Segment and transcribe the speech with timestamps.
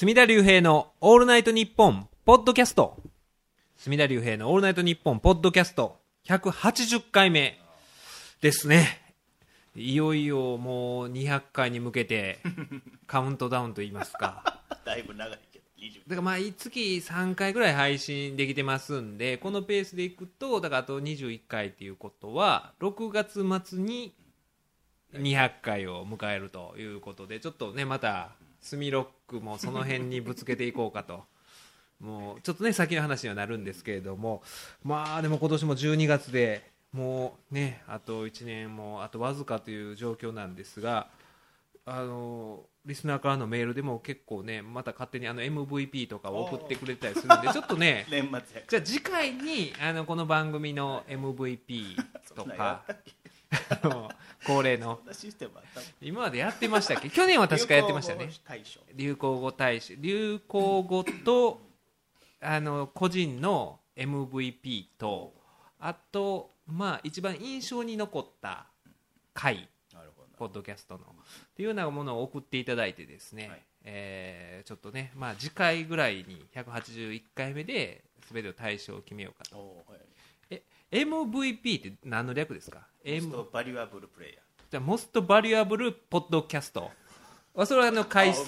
[0.00, 2.96] 隅田隆平のオールナイトニッポンポッドキャスト。
[3.76, 6.00] 隅田隆平のオールナイトニッポンポッドキャスト。
[6.26, 7.60] 180回目
[8.40, 8.98] ですね。
[9.76, 12.38] いよいよもう200回に向けて
[13.06, 14.62] カウントダウンと言いますか。
[14.86, 24.14] だいぶ長いけど20だからまあ月3回ぐらい配信できてますんでこのペースでいくとだからあと21回っていうことは6月末に
[25.12, 28.30] 200回を迎えるということでちょっとねまた
[28.60, 31.24] スミロックもその辺にぶつけていこうかと。
[32.00, 34.42] もうちょっとね先の話にはなるんですけれども。
[34.82, 41.08] まあでも今年も12月でもうねあと1年もあとわずかという状況なんですが
[41.84, 51.96] あのリスナーからのメールでも結構ねまた勝手にあの MVP とかを送ってくれたりするんでちょっとね 年末やじゃあ次回にあのこの番組の MVP
[52.34, 52.84] とか
[54.46, 55.00] 恒例の。
[56.00, 57.10] 今までやってましたっけ？
[57.10, 58.26] 去年は確かやってましたよね。
[58.26, 58.80] 流行語大賞。
[58.94, 61.60] 流行語大使流行語と
[62.40, 65.34] あの個人の MVP と
[65.78, 68.66] あとまあ一番印象に残った
[69.34, 69.68] 回。
[70.38, 71.00] ポッドキャストの。
[71.00, 71.04] っ
[71.54, 73.62] ていうようなものを送っていただいてですね、はい。
[73.84, 79.84] えーちょっとね、まあ、次回ぐらいに181回目で全ての対象を決めようかと。
[80.48, 82.86] え MVP って何の略ですか？
[83.04, 86.90] モス M トバリュアブルプレイヤーじゃモストバリュアブルポッドキャスト
[87.56, 88.46] あそれはあの回数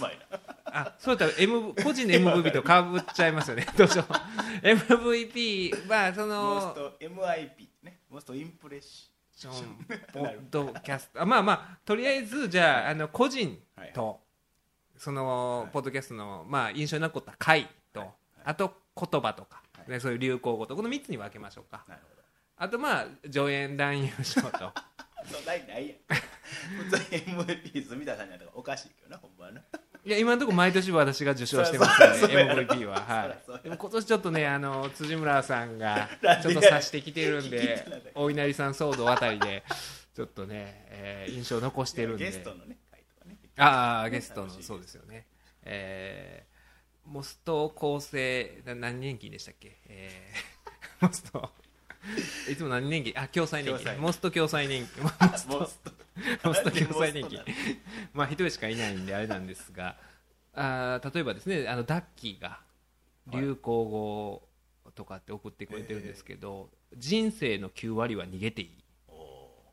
[0.66, 1.36] あそうだった。
[1.36, 3.66] ら M 個人の MVP とかぶっちゃいますよね。
[3.76, 4.12] どうしよう
[4.66, 7.98] MVP はそモスのト MIP ね。
[8.08, 9.76] モストインプレッシション
[10.12, 11.20] ポッドキャスト。
[11.22, 13.58] あまあまあとりあえずじゃああの個人
[13.92, 14.20] と、
[14.96, 18.12] そのポッドキャストの、まあ、印象に残った回と、
[18.44, 19.62] あと言葉とか、
[20.00, 21.84] そういう流行語とこの3つに分けましょうか。
[21.88, 22.11] なるほど
[22.62, 24.50] あとまあ助演男優賞と。
[25.26, 25.98] そうないないやん。
[26.78, 29.60] 普通に MVP 住田さんったからおかしいけどなほんまはな。
[30.04, 39.64] いや今のところ毎年私が受賞してますので MVP は、はい、でも今年ちょっとねあの辻村さんがちょっと指してきてるんで お稲荷さん騒動あたりで
[40.14, 42.26] ちょっとね、えー印象残してるんで。
[42.26, 43.38] ゲストのね回とかね。
[43.56, 45.26] ああゲストのそうですよね。
[45.64, 51.50] えー、モスト構成な何年金でしたっけ、えー、 モスト
[52.50, 55.02] いつも何年金あ共済年金モスト共済年金
[55.48, 55.92] モスト。
[56.44, 57.40] モスト共済年金
[58.12, 59.96] まあ一人しかいないんであれなんですが。
[60.54, 62.60] あー例えばですねあのダッキーが
[63.28, 64.48] 流行語
[64.94, 68.84] とかって送ってくれてるんですけど、人生の9割は逃げていい。
[69.08, 69.16] おー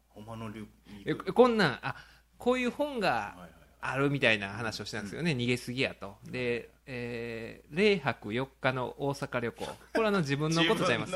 [0.10, 0.66] ほんまの流
[1.06, 1.96] えこんなんあ
[2.38, 3.50] こういう本が
[3.82, 6.18] あるみたいな話をしたんですよね、逃げすぎやと。
[6.26, 9.66] で、えー、0泊4日の大阪旅行。
[9.66, 11.14] これはあの自分のことちゃいます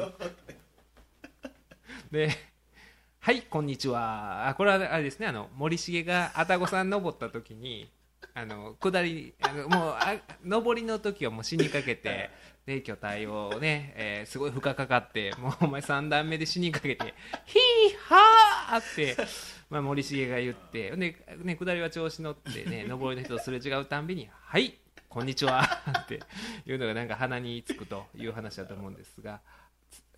[2.13, 2.29] で
[3.21, 7.89] 「はいこんにちは」あこれはあれですねあの森重が愛宕山登った時に
[8.35, 12.29] あの下りあのもうあ登りの時はもう死にかけて
[12.67, 17.15] で 巨体をね、えーすごい負荷かかってもうお前3段目で死にかけて
[17.45, 19.17] 「ヒーハー!」って、
[19.71, 20.97] まあ、森重が言ってで、
[21.39, 24.77] ね、下りは調子乗ってね登りの人とすれ違うたんびに「はい
[25.09, 25.63] こんにちは」
[26.01, 26.19] って
[26.67, 29.41] いうのがなんか鼻につくという話だと思うんですが、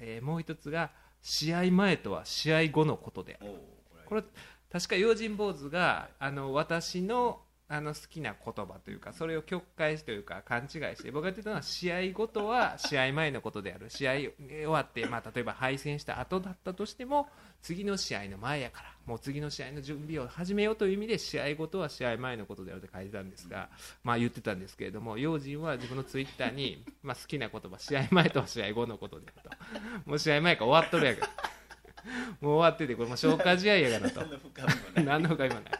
[0.01, 0.91] えーもう一つが
[1.25, 3.39] 試合前とは試合後のことで。
[3.41, 3.51] ある
[4.05, 4.23] これ
[4.71, 13.89] 確か用心坊主があの私のあの好きな言葉というかそれを曲解しというか勘違いして僕が言ってたのは試合後とは試合前のことである。
[13.89, 17.27] 試合終わって、まあ、例えば敗戦した後だったとしても
[17.63, 23.69] 次の試合の前やからもう次の試合の準備を始めようという意味で試合後とは試合前のことであると書いてたんですが、
[24.03, 30.09] まあ、言ってたんですけれども用心は自分のツイッターに、まあ、好きな言葉試合前とは試合後のことであると。
[30.09, 31.15] もう試合前から終わっとるやん。
[31.15, 31.29] か
[32.39, 34.21] もう終わっててこれもう消化試合やからと。
[35.03, 35.71] 何の他にもない。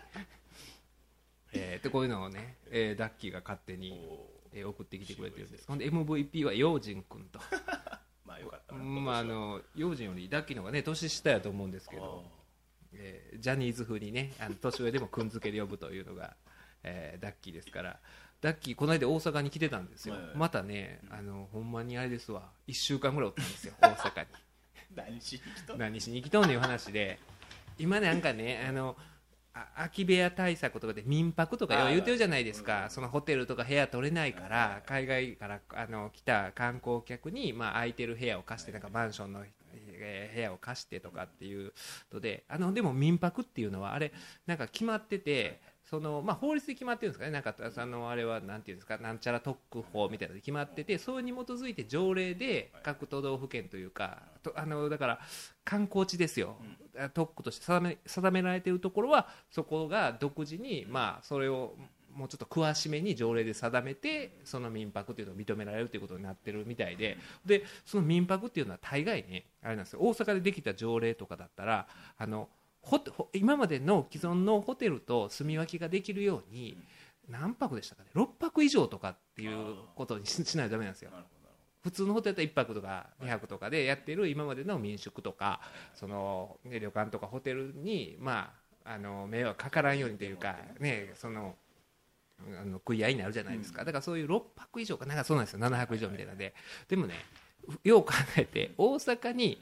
[1.55, 3.93] えー、でこういうのをね、えーダッキーが勝手に、
[4.53, 5.67] えー送ってきてくれてるんです。
[5.67, 7.39] ほんで MVP は陽人君と、
[8.25, 12.31] まあよかったなまああの陽人よりダッキーの方がね年下やと思うんですけど、お
[12.93, 16.35] えージャニーズ風にねあの年上でもくんづけで呼ぶというのが、
[16.83, 17.99] えーダッキーですから。
[18.41, 22.51] ダッキーこの間大阪に来てたんですよ、またねあのほんまにあれですわ。
[22.67, 24.27] 1週間ぐらいおったんですよ 大阪に。
[24.27, 24.45] ー
[24.95, 27.19] 何しに来た何しに来とんねんいう話で。
[27.77, 29.14] 今なんかねあのあ
[29.75, 32.87] 空き部屋対策とかで民泊とかよう言うてるじゃないですか。
[32.89, 39.55] そのホテルとか部屋取れないから海外からあの来た観光客に、まあ、空いてる部屋を貸してなんかマンションの、えー
[40.35, 41.73] 部屋を貸してとかっていう
[42.13, 44.11] のであのでも民泊っていうのはあれ
[44.45, 55.19] なんか決まっててそのまあ、法律で決まってるんですかね、なんかあのあれはなんていうんですか、なんちゃら特区法みたいなので決まってて、それに基づいて条例で各都道府県というか、とあのだから
[55.63, 56.57] 観光地ですよ、
[57.13, 61.75] 特区として定め定められているところは、そこが独自に、まあ、それを
[62.15, 67.17] もうちょっと詳しめに条例で定めてその民泊っていうのを認められるということになってるみたいで。
[67.45, 69.99] でその民泊っていうのは大概ねあれなんですよ。
[70.01, 71.87] 大阪でできた条例とかだったら
[72.17, 72.49] あの
[73.33, 76.77] 今までの既存のホテルと住み分けができるように
[77.29, 81.11] 何泊でしたかね？6泊以上とかっていうことにししないとダメなんですよ。
[81.81, 85.61] 普通のホテルだったら1泊とか2泊とかでやってる今までの民宿とか
[85.93, 88.53] その、ね、旅館とかホテルに、ま
[88.85, 91.55] あ、あの迷惑かからんようにというか、ね、その
[92.39, 95.59] あの食い合いになるじゃないですか、だからそういう6泊以上かなんかそうなんですよ。
[95.59, 96.53] 7泊以上みたいなんで。
[96.87, 97.13] でもね
[97.83, 99.61] よう考えて大阪に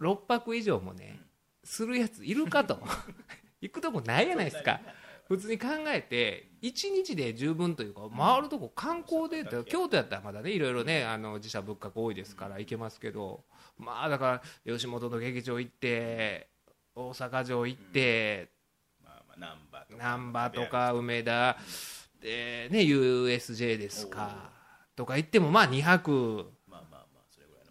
[0.00, 1.20] 6泊以上もね
[1.66, 2.80] するやついるかと。
[3.60, 4.80] 行くとこないやないですか。
[5.28, 13.44] 普通に考えて1日で十分というか回るとこ観光で京都やったらまだねいろいろねあの自社物価が多いですから行けますけど。
[13.78, 16.48] まあだから吉本の劇場行って
[16.94, 18.50] 大阪城行って
[19.98, 20.92] 難波とか。
[20.92, 21.58] 梅田。
[22.20, 24.50] でね USJ ですか。
[24.94, 26.55] とか行ってもまあ2泊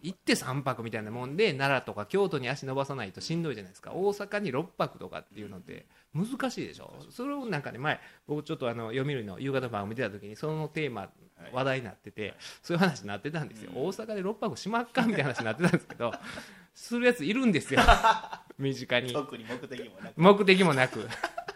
[0.06, 3.92] 行って3泊みたいなもんで奈良とか京都に足伸ばさないとしんどいじゃないですか。
[3.92, 6.94] 大阪に6泊とかっていうのって難しいでしょ。
[7.10, 7.98] それをなんかね前
[8.28, 11.08] 僕ちょっとあの読売の夕方番を見てた時にそのテーマ
[11.52, 13.72] 話題になっててそういう話になってたんですよ。
[13.74, 16.12] 大阪で6泊しまっかみたいな話になってたんですけど
[16.72, 17.80] するやついるんですよ。
[18.58, 19.12] 身近に。
[19.12, 20.12] 特に目的もなく。
[20.16, 21.08] 目的もなく。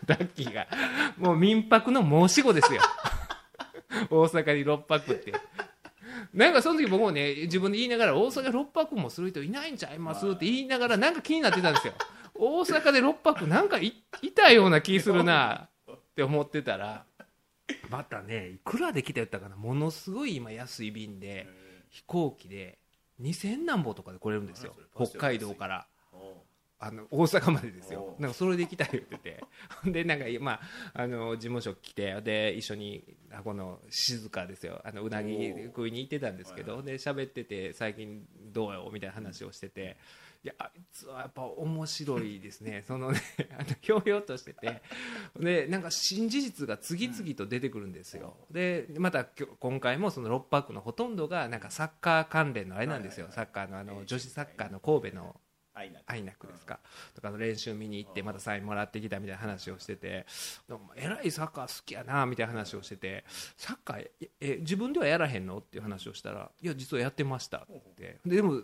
[0.06, 0.66] ダッキーが。
[1.18, 2.80] もう民泊の申し子ですよ。
[4.10, 5.32] 大阪に6泊って
[6.32, 10.28] なんかその時僕もね自分で言いながら大阪6泊もする人いないんちゃいます？
[10.28, 11.94] って言いながらなんか気になってたんですよ。
[12.34, 17.04] 大阪で6泊なんかいいたような気するなって思ってたら。
[17.88, 19.56] またねいくらで来たやったかな。
[19.56, 21.46] ものすごい今安い便で
[21.88, 22.78] 飛行機で
[23.20, 24.74] 2000何本とかで来れるんですよ。
[24.96, 25.86] 北海道から
[26.82, 28.16] あの大阪までですよ。
[28.18, 29.18] なんかそれで行きたい言って。
[29.18, 29.44] て
[29.84, 34.80] でなんか、まあ、あの事務所来てで一緒にあこの静かですよ。
[34.82, 39.98] あのうなぎ食いに行ってたんですけどで喋ってて最近どうよみたいな話をしてて。
[40.42, 43.20] いやあいつはやっぱ面白いですね、 そのね、
[43.58, 44.80] あのひょうひょうとしてて、
[45.38, 55.38] でなんか新事実が次々と出てくるんですよ、でまたきょ今回もその6泊のほとんどがなんかサッカー関連のあれなんですよ、はいサッカーのあの女子サッカーの神戸の
[56.06, 56.78] アイナックですか、
[57.14, 60.26] とかの練習見に行ってまたサインもらってきたみたいな話をしてて
[60.96, 63.24] えらいサッカー好きやなみたいな話をしてて
[63.56, 65.58] サッカーええ自分ではやらへんの？
[65.58, 67.58] っていう話をしたらいや実はやってました。
[67.58, 67.66] っ
[67.96, 68.18] て。
[68.26, 68.60] ででも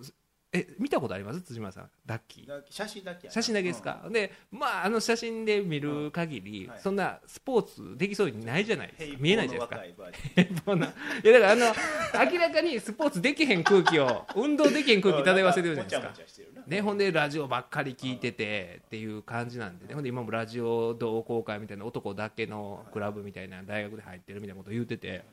[0.52, 1.42] え見たことあります？
[1.42, 1.90] 辻村さん。
[2.06, 2.48] ダッキー。
[2.48, 6.80] だ写真だけ写真だけですか、でまああの写真で見る限り、うんはい。
[6.80, 9.18] そんなスポーツできそうにないじゃないですか。
[9.18, 10.72] 見えないじゃないですか。
[10.72, 10.78] い
[11.26, 11.66] やだからあの
[12.32, 25.24] 明らかにスポーツできへん空気を運動できへん空気漂わせてるじゃないですかね、ほんでラジオばっかり聞いててっていう感じなんで,、ね、ほんで今もラジオ同好会みたいな男だけのクラブみたいな大学で入ってるみたいなこと言ってて。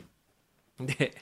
[0.80, 1.16] で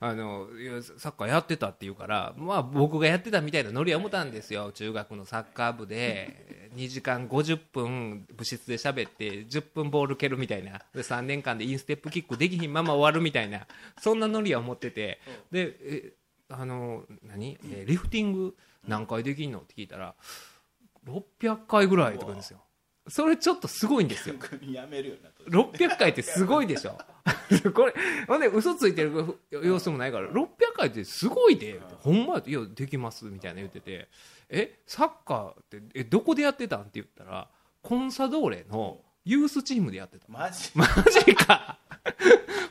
[0.00, 0.48] あの
[0.96, 4.72] サッカーやってたって言うから、まあ、僕がやってたみたいなノリは思ったんですよ。
[4.72, 10.80] 中学のサッカー部で2時間50分部室で喋って10分ボール蹴るみたいな。
[10.92, 13.68] で3年間でインステップキックできひんまま終わるみたいな。
[14.00, 15.20] そんなノリは思ってて。
[15.52, 16.14] で
[16.48, 17.56] あの何、
[17.86, 18.56] リフティング？
[18.86, 19.60] 何回できんの？
[19.60, 20.14] って聞いたら
[21.06, 22.60] 600回ぐらいとか言うんですよ。
[23.08, 24.36] それちょっとすごいんですよ。
[24.70, 26.96] やめるよなと600回ってすごいでしょ。
[27.74, 27.94] これ
[28.28, 30.46] ほんで嘘ついてる様子もないから600
[30.76, 31.80] 回ってすごいで。
[32.00, 32.50] ほんまやと。
[32.50, 34.08] いやできますみたいな言ってて。
[34.48, 36.82] えサッカーってえどこでやってたん？
[36.82, 37.48] って言ったら
[37.82, 40.26] コンサドーレのユースチームでやってた。
[40.28, 40.70] マジ？
[40.74, 40.86] マ
[41.26, 41.78] ジか。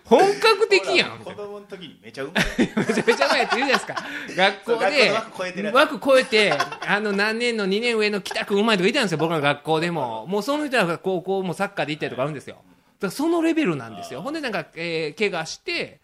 [0.05, 1.19] 本格的やん。
[1.19, 2.45] 子供の時にめちゃうまい。
[2.57, 3.10] めちゃめ
[3.55, 3.95] ちゃ前って言うじゃないですか
[4.35, 6.53] 学校で枠超えて
[6.87, 10.25] あの何年の2年上の北くんうまいとかいたんですよ僕の学校でも。
[10.27, 12.57] もうその人らが高校もサッカーで行ったりとかあるんですよ。
[12.99, 14.21] だそのレベルなんですよ。
[14.21, 15.99] ほんでなんか、えー怪我して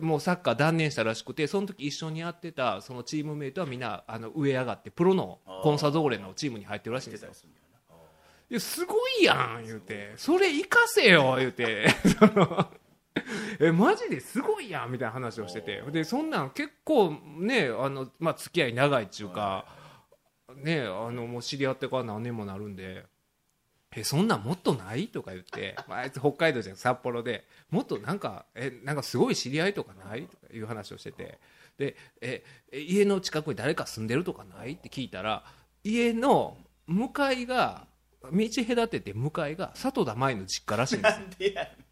[0.00, 7.30] もうサッカー断念したらしくてその時一緒にやってたそのチームメイトはみんなあの上上がってプロのコンサドーレのチームに入ってるらしいんですよ。
[8.60, 10.12] すごいやん言うて。
[10.16, 11.86] それ生かせよ言うて
[13.60, 15.82] えマジですごいやんみたいな話をしてて。
[15.90, 19.66] でそんなん結構ねあの、まあ、付き合い長いっていうか、
[20.56, 23.06] ねあのもう知り合ってから何年もなるんで。
[23.98, 27.46] えそんなんもっとないとか言って、 まあ、あいつ北海道じゃん札幌で。
[27.70, 30.26] もっとなんかえなんかすごい知り合いとかない？
[30.26, 31.38] とかいう話をしてて。
[31.78, 34.72] でええ家の近くに誰か住んでるとかない？
[34.72, 35.44] って聞いたら
[35.82, 37.86] 家の向かいが
[38.22, 41.20] 道隔てて向かいが里田舞の実家らしいんですよ。
[41.20, 41.72] なんでやねん。
[41.72, 41.85] え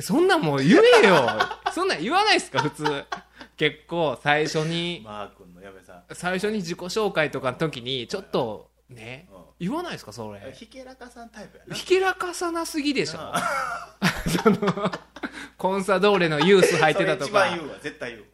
[0.00, 1.28] そんなんもう言えよ。
[1.72, 3.04] そんなん言わないですか普通。
[3.56, 5.02] 結構最初に。
[5.04, 6.02] マー君の嫁さん。
[6.12, 9.38] 最初に自己紹介とかの時にちょっとねうん。
[9.58, 10.52] 言わないですかそれ。
[10.54, 11.74] ひけらかさんタイプやな。
[11.74, 13.18] ひけらかさなすぎでしょ。
[13.18, 13.42] な
[14.42, 14.58] その
[15.56, 17.46] コンサドーレのユース入ってたとか。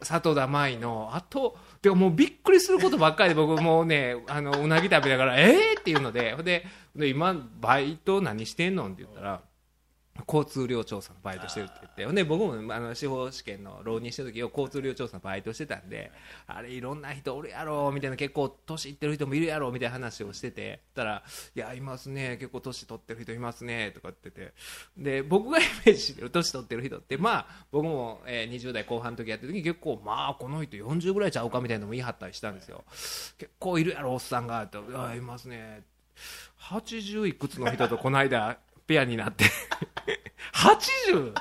[0.01, 1.09] 里田舞の。
[1.13, 6.33] あとてかもうびっくりすることばっかりで僕もうねあのうなぎ食べながら「えー!」っていうので。
[6.35, 8.85] ほんでで今バイト何してんの？
[8.87, 9.41] って言ったら
[10.27, 16.11] 交通量調査のバイトしてるって言ってで僕もあの司法試験の浪人してる時を交通量調査のバイトしてたんで
[16.47, 20.85] あれいろんな人おるやろみたいな結構年いってる人もいるやろみたいな話をしてて。
[20.95, 24.53] たら「いやいますね結構年取ってる人いますね」とかって言って。
[24.97, 32.85] で僕がイメージしてる年取ってる人ってまあ僕も、えー20代後半の時やってる時結構まあこの人40ぐらいちゃうかみたいなのも言い張ったりしたんですよ。
[33.37, 34.63] 結構いるやろおっさんが。
[34.63, 35.83] って「いやいますね」
[36.59, 38.57] 80いくつの人とこの間
[38.87, 39.45] ペアになって。
[40.53, 41.33] 80?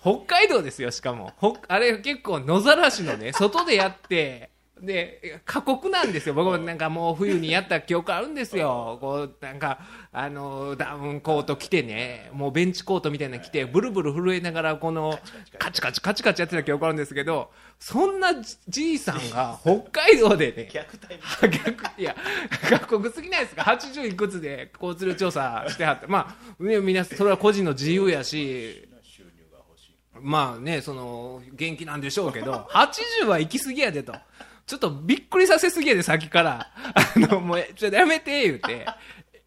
[0.00, 1.32] 北海道ですよしかも。
[1.68, 4.50] あれ結構野ざらしのね外でやって。
[4.80, 6.34] で過酷なんですよ。
[6.34, 8.98] 僕もなんかもう冬にやった記憶あるんですよ。
[9.00, 9.78] こうなんか
[10.12, 15.18] あのダウンコート着てねもうベンチコートみたいなの着てブルブル震えながらこの
[15.58, 16.42] カチカチカチカチ。
[16.42, 18.34] やってた記憶あるんですけどそんな
[18.68, 20.96] じいさんが北海道でねい逆
[21.96, 22.14] いや
[22.68, 26.06] 過酷すぎないですか？80いくつで交通量調査してはって。
[26.06, 28.88] まあね皆それは個人の自由やし。
[30.20, 34.14] まあねその元気なんでしょうけど80は行き過ぎやでと
[34.66, 36.70] ちょっとびっくりさせすぎやでさっきから。
[36.94, 38.86] あのもうちょっとやめて言うて。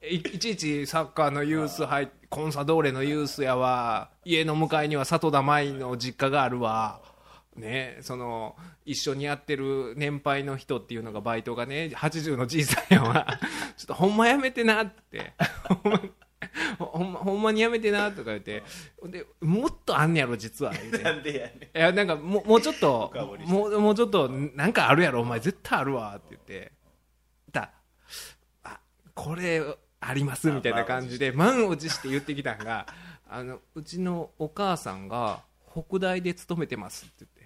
[0.02, 4.10] いいちいちサッカーのユース入ってコンサドーレのユースやわ。
[4.24, 7.02] 家の向かいには里田舞の実家があるわ。
[7.56, 13.26] ね、その一緒にやってる年配の人っていうのがバイトがね80のじいさんやわ。
[13.76, 15.34] ちょっとほんまやめてなって。
[16.80, 18.64] ほんまほんまにやめてなとか言って
[19.04, 20.72] でもっとあんねやろ実は。
[20.72, 21.78] 言うてなんでやねん。
[21.78, 23.54] いやなんかもうもうちょっと深掘りして。
[23.54, 25.40] もうもうちょっとなんかあるやろお前。
[25.40, 26.72] 絶対あるわって言って。
[27.52, 27.72] だ
[28.64, 28.80] あ
[29.14, 29.64] これ
[30.00, 32.88] ありますみたいな感じで満を持して言ってきたんが
[33.28, 37.40] あのうちのお母さんが北大で勤めてますって言って。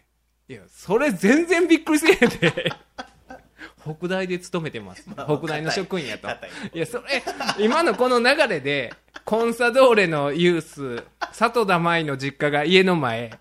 [0.50, 2.74] いやそれ全然びっくりせえへんで
[3.84, 6.28] 北大で勤めてます、まあ北大の職員やと。
[6.28, 6.50] 硬い。
[6.74, 7.24] いやそれ
[7.60, 8.94] 今のこの流れで
[9.26, 13.40] コンサドーレのユース里田舞の実家が家の前。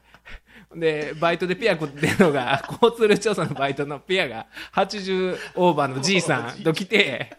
[0.75, 7.37] でバイトでペア食ってるのが 交通量調査のバイトのペアが80オーバーのじいさんと来て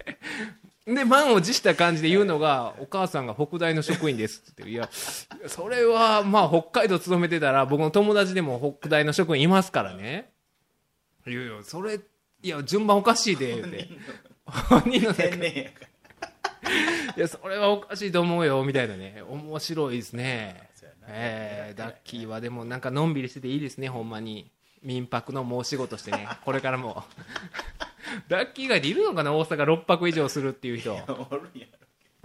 [0.86, 4.70] で満を持した感じで言うのがお母さんが北大の職員ですって。
[4.70, 4.90] いや
[5.48, 10.30] それはまあ北海道勤めてたら僕の友達でも北大の職員いますからね。
[11.26, 12.00] いやいやそれ
[12.44, 13.90] いや順番おかしいで言うて
[14.46, 15.94] 本人の中天然やから
[17.16, 19.22] いや、それはおかしいと思うよ、みたいなね。
[19.28, 20.70] 面白いですね。
[21.06, 24.52] えー、ダッキーはでもなんかのんびりしてていいですね、ほんまに。
[24.82, 27.04] 民泊のもう仕事してね、これからも。
[28.28, 30.98] ダッキー以外でいるのかな、大阪6泊以上するっていう人。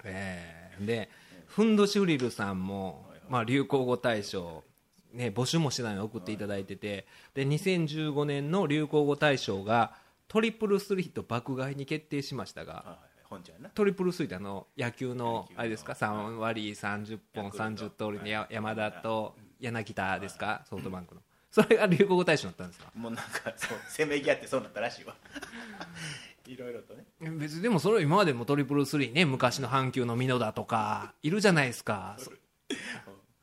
[0.04, 1.08] えー、で、
[1.46, 4.64] フンドシュリルさんも、まあ、流行語大賞、
[5.12, 9.94] ね、募集もしないの送っていただいてて、で、2015年の流行語大賞が、
[10.28, 13.68] トリプルスリーと爆買いに決定しましたが、はいはい本ちゃんな。
[13.68, 20.62] トリプルスリーってあの野球のあれですか？3割30本ヤクルトリプルスリーのや山田と柳田ですか？
[20.70, 21.20] ソフトバンクの。
[21.50, 22.90] それが流行語大賞だったんですか？
[22.94, 25.14] もうなんかそうせめぎ合ってそうなったらしいわ。
[26.49, 27.04] いろいろとね。
[27.32, 32.16] 別にでもそれ今までもトリプルスリーね昔の阪急の簑田とかいるじゃないですか。
[32.20, 32.30] そ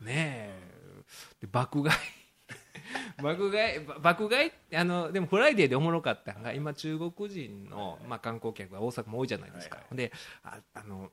[0.04, 0.62] ねえ。
[1.42, 2.00] で爆買い
[3.22, 4.52] 爆買いば爆買い？
[4.76, 10.12] あのでもフライデーでおもろかったのが今中国人の、まあ、観光客が大阪も多いじゃないですか、はいで
[10.44, 11.12] ああの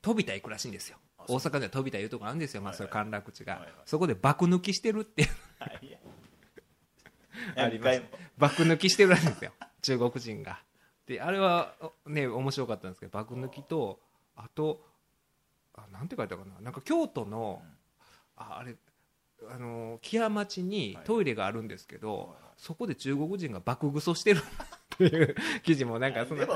[0.00, 0.98] 飛び田行くらしいんですよ。
[1.28, 2.96] 大阪では飛び田いうところあるんですよ、まあ、それはい。
[2.96, 3.72] はい歓楽地が、はいはい。
[3.86, 5.28] そこで爆抜きしてるっていう。
[5.60, 5.90] はい。
[7.56, 8.02] やあります。
[8.36, 9.52] 爆抜きしてるらしいんですよ。
[9.80, 10.60] 中国人が。
[11.06, 11.74] であれは
[12.06, 14.00] ね面白かったんですけど爆抜きと
[14.34, 14.84] あと
[15.74, 16.60] あなんて書いてあるかな。
[16.60, 17.62] なんか京都の、
[18.36, 18.76] ああれ
[19.50, 24.42] あの木屋町にトイレがあるんですけど、そこで中国人が爆ぐそしてる。
[24.92, 26.46] っていう記事もなんかその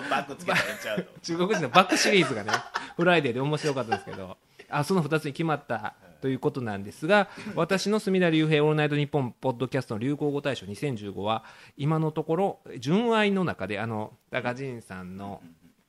[1.23, 2.53] 中国人のバックシリーズがね
[2.97, 4.37] フライデーで面白かったんですけど
[4.69, 11.45] あその2つに決まったということなんですが私の角田龍平オールナイトニッポンポッドキャストの流行語大賞2015は
[11.77, 15.41] 今のところ殉愛の中であのたかじんさんの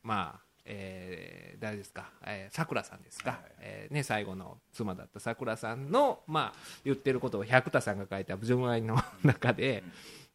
[0.04, 2.12] まあえー誰ですか？
[2.26, 9.84] えーさくらさんですか、はいはいえーね、最後の妻だったさくらさんの、まあ、言ってることを百田さんが書いた殉愛の中で、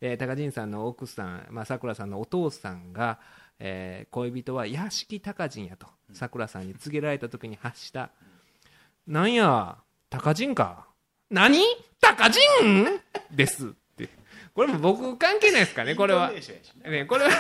[0.01, 3.21] えー高陣さんの奥さん、まあ、さくらさんのお父さんが、
[3.61, 8.11] えー恋人は屋敷高陣やとさくらさんに告げられた時に発した
[9.07, 9.77] 「なんや
[10.11, 10.89] 高陣か？
[11.31, 11.61] 何？
[12.01, 12.41] 高陣
[13.31, 14.09] です」って。
[14.55, 16.31] これも僕関係ないですかねこれは。
[16.85, 17.31] ね、これは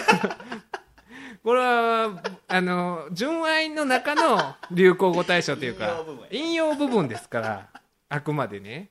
[1.43, 7.69] これはあの純愛の中の流行語大賞というか引用部分ですから
[8.09, 8.91] あくまでね。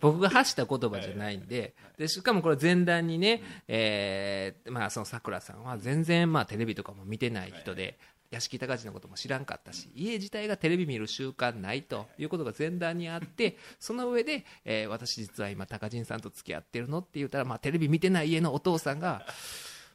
[0.00, 7.98] 僕が発した言葉じゃないんででしかもこれ前段にね、えーまあ、そのさくらさんは全然まあテレビとかも見てない人で、
[8.30, 19.24] 屋敷隆史のことも知らんかったし家自体がテレビ見る習慣ないということが前段にあってその上で、えー私実は今高陣さんと付き合ってるのって言ったら、まあ、テレビ見てない家のお父さんが「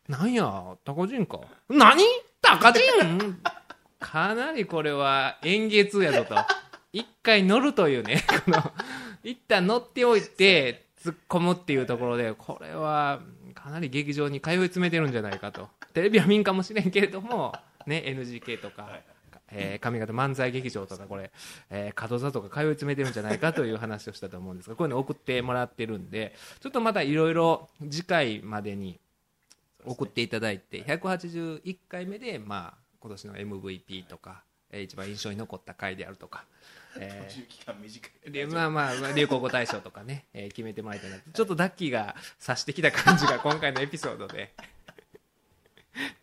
[0.10, 1.40] なんや高陣か？
[1.70, 2.04] 何？
[2.42, 2.82] 高陣
[4.00, 6.36] かなりこれは円月やぞと。
[6.92, 8.24] 一回乗るというね。
[8.46, 8.74] この
[9.24, 13.22] 一旦乗っておいて突っ込むっていうところでこれは
[13.54, 15.70] かなり劇場に通い詰めてるんじゃないかと。
[15.94, 17.54] テレビは見んかもしれんけれども、
[17.86, 18.90] ね、NGK とか、
[19.52, 21.32] えー上方漫才劇場とかこれ、
[21.70, 29.00] えー門座とか通い詰めてるんじゃないかという話をしたと思うんですがこういうの送ってもらってるんでちょっとまたいろいろ次回までに
[29.86, 36.46] 送っていただいて181回目で、まあ、今年の MVP とか、えー一番印象に残った回であるとか、
[37.00, 38.32] えー途中期間短い。
[38.32, 41.32] でまあまあ流行語大賞とかね、 えー決めてもらいたいなと。
[41.32, 44.54] ちょっとダッキーが察してきた感じが 今回のエピソードで、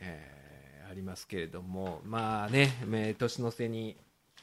[0.00, 3.96] えーありますけれどもまあねえー年の瀬に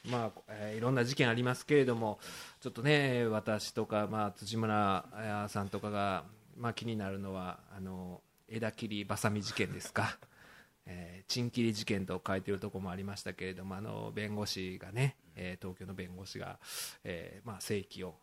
[0.04, 2.18] まあえーいろんな事件ありますけれども
[2.60, 6.24] ちょっとね私とか、まあ、辻村えーさんとかが、
[6.56, 10.18] まあ、気になるのはあの枝切りばさみ事件ですか？
[10.84, 16.58] えー、チン切り事件と書いてるところもありましたけれどもあの弁護士がね、えー東京の弁護士が、
[17.04, 18.16] えーまあ、正規を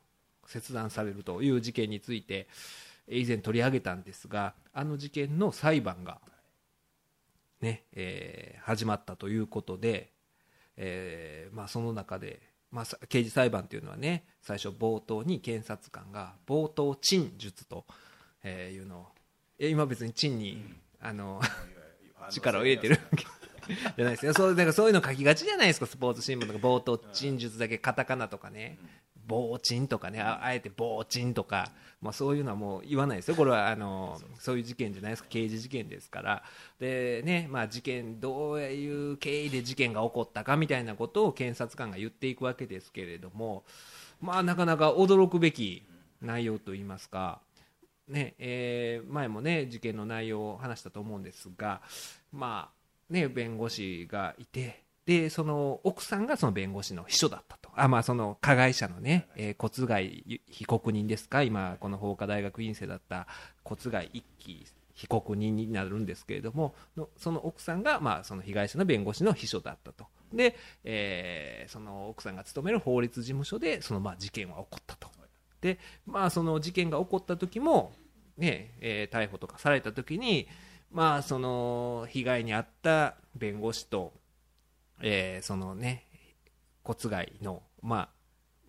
[0.45, 2.47] 切断されるという事件について
[3.07, 6.19] 以前取り上げたんですがあの事件の裁判が、
[7.61, 10.11] ねえー始まったということで、
[10.75, 17.85] えーまあ、その中で、まあ、刑事裁判というのはね最初冒頭に検察官が冒頭陳述と、
[18.43, 19.07] えーいうのを
[19.59, 20.63] え今別に陳に、
[21.01, 21.41] あの
[22.31, 22.97] 力を入れてる
[23.95, 25.85] じゃないですよそうなんかそういうの書きがちじゃないですか。
[25.85, 28.77] スポーツ新聞とか冒頭陳述だけカタカナとかね
[29.29, 33.35] 傍陳とかねああえて傍陳とか、まあ、そういうのはもう言わないですよ。
[33.35, 35.29] これはあのそういう事件じゃないですか。
[35.29, 36.43] 刑事事件ですから。
[36.79, 43.63] でねまあ事件どういう経緯で事件が起こったかみたいなことを検察官が言っていくわけですけれども
[44.19, 45.83] まあなかなか驚くべき
[46.21, 47.39] 内容といいますか
[48.09, 51.81] ねえー前もね事件の内容を話したと思うんですが、
[52.33, 57.69] まあね、弁護士がいてでその奥さんがその弁護士の秘書だったと。
[57.75, 61.41] あ、まあ、その加害者のね、えー、小津貝被告人ですか？
[61.43, 63.25] 今この法科大学院生だった
[63.63, 66.75] 小津貝一輝被告人になるんですけれども
[67.17, 70.05] その奥さんが、まあ、その被害者の弁護士の秘書だったと。
[70.33, 75.09] で、えーその奥さんが勤める法律事務所でそのまあ事件は起こったと。
[75.61, 77.93] で、まあ、その事件が起こった時も、
[78.37, 80.47] ねえー逮捕とかされた時に、
[80.91, 84.13] まあ、その被害に遭った弁護士と、
[85.01, 86.05] えーそのね
[86.83, 88.09] 骨害の、まあ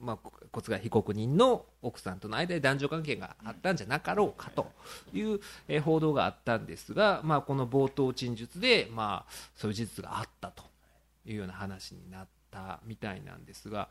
[0.00, 0.18] まあ、
[0.52, 4.66] 骨害被告人の奥さんとの間で男女関係があったんじゃなかろうかと
[5.12, 10.64] いう、え報道があったんですが、まあ、この冒頭陳述で、まあ、そういう事実があったと
[11.26, 13.88] いうような話になったみたいなんですが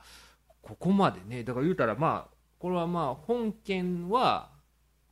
[0.61, 4.51] ここまでねだから言うたらまあこれはまあ本件は、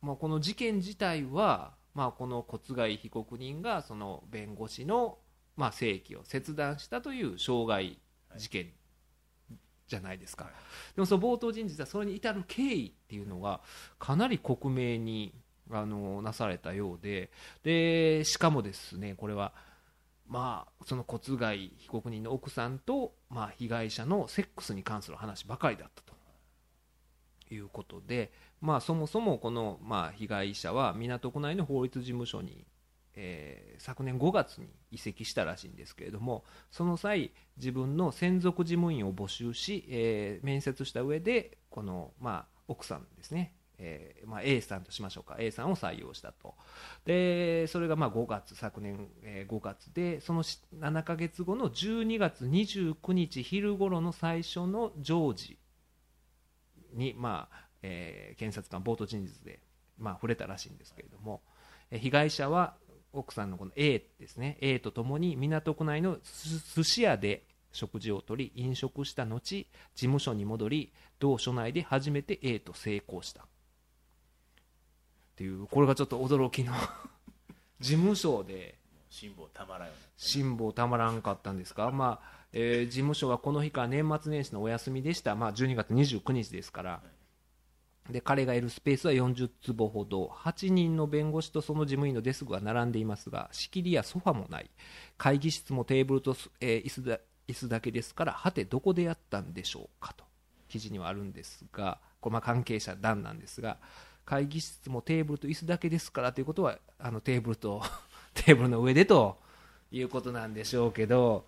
[0.02, 5.18] まあ、この事件自体は、まあ、この骨害被告人がその弁護士の、
[5.56, 7.98] まあ、正規を切断したという傷害
[8.36, 8.70] 事件
[9.88, 10.50] じゃないですか、
[10.94, 13.60] でもその冒頭人事はそれに至る経緯っていうのが
[13.98, 15.34] かなり克明に
[15.70, 17.30] あのなされたようで。
[17.62, 19.52] でしかもですねこれは
[20.28, 26.07] まあ、その骨害被告人の奥さんと、まあ、被害者のセックスに関する話ばかりだったと
[27.50, 32.66] いうことで、まあ、そもそもこの、まあ、被害者は港区内の法律事務所に、
[33.14, 45.36] えー昨年5月に移籍したらしいんですけれどもその際自分の専属事務員を募集し、えー面接した上でこの、まあ、奥さんですね、えーまあ、A さんとしましょうか。
[45.38, 46.54] A さんを採用したと。
[47.04, 55.57] でそれがまあ5月昨年、えー5月でその7ヶ月後の12月29日昼頃の最初の常時
[56.98, 59.60] に、まあえー検察官冒頭陳述で、
[59.98, 61.40] まあ、触れたらしいんですけれども、
[61.90, 62.74] えー被害者は
[63.12, 64.58] 奥さんのこの A ですね。
[64.60, 73.42] A とともに港区内のす寿司屋で食事をとり飲食した後事務所に戻り同所内で初めて A と成功した。
[73.42, 73.46] っ
[75.36, 76.72] ていうこれがちょっと驚きの
[77.80, 78.74] 事務所で
[79.08, 87.00] 辛抱たまらんよ辛抱たまらんかったんですか、まあえー事務所はこの日から年末年始のお休みでした、まあ、12月29日ですから、
[88.10, 90.26] で彼がいるスペースは40坪ほど。
[90.26, 94.70] 8人の弁護士とその事務員のデスクが並んでいますが仕切りやソファもない。
[95.18, 100.28] 会議室もテーブルと、えー椅子だ椅子だけですからはてどこでやったんでしょうかと。
[100.68, 103.78] 記事にはあるんですがこれま関係者談なんですが
[104.24, 107.82] 会議室もテーブルと椅子だけですからということはあのテーブルと
[108.34, 109.38] テーブルの上でと
[109.90, 111.46] いうことなんでしょうけど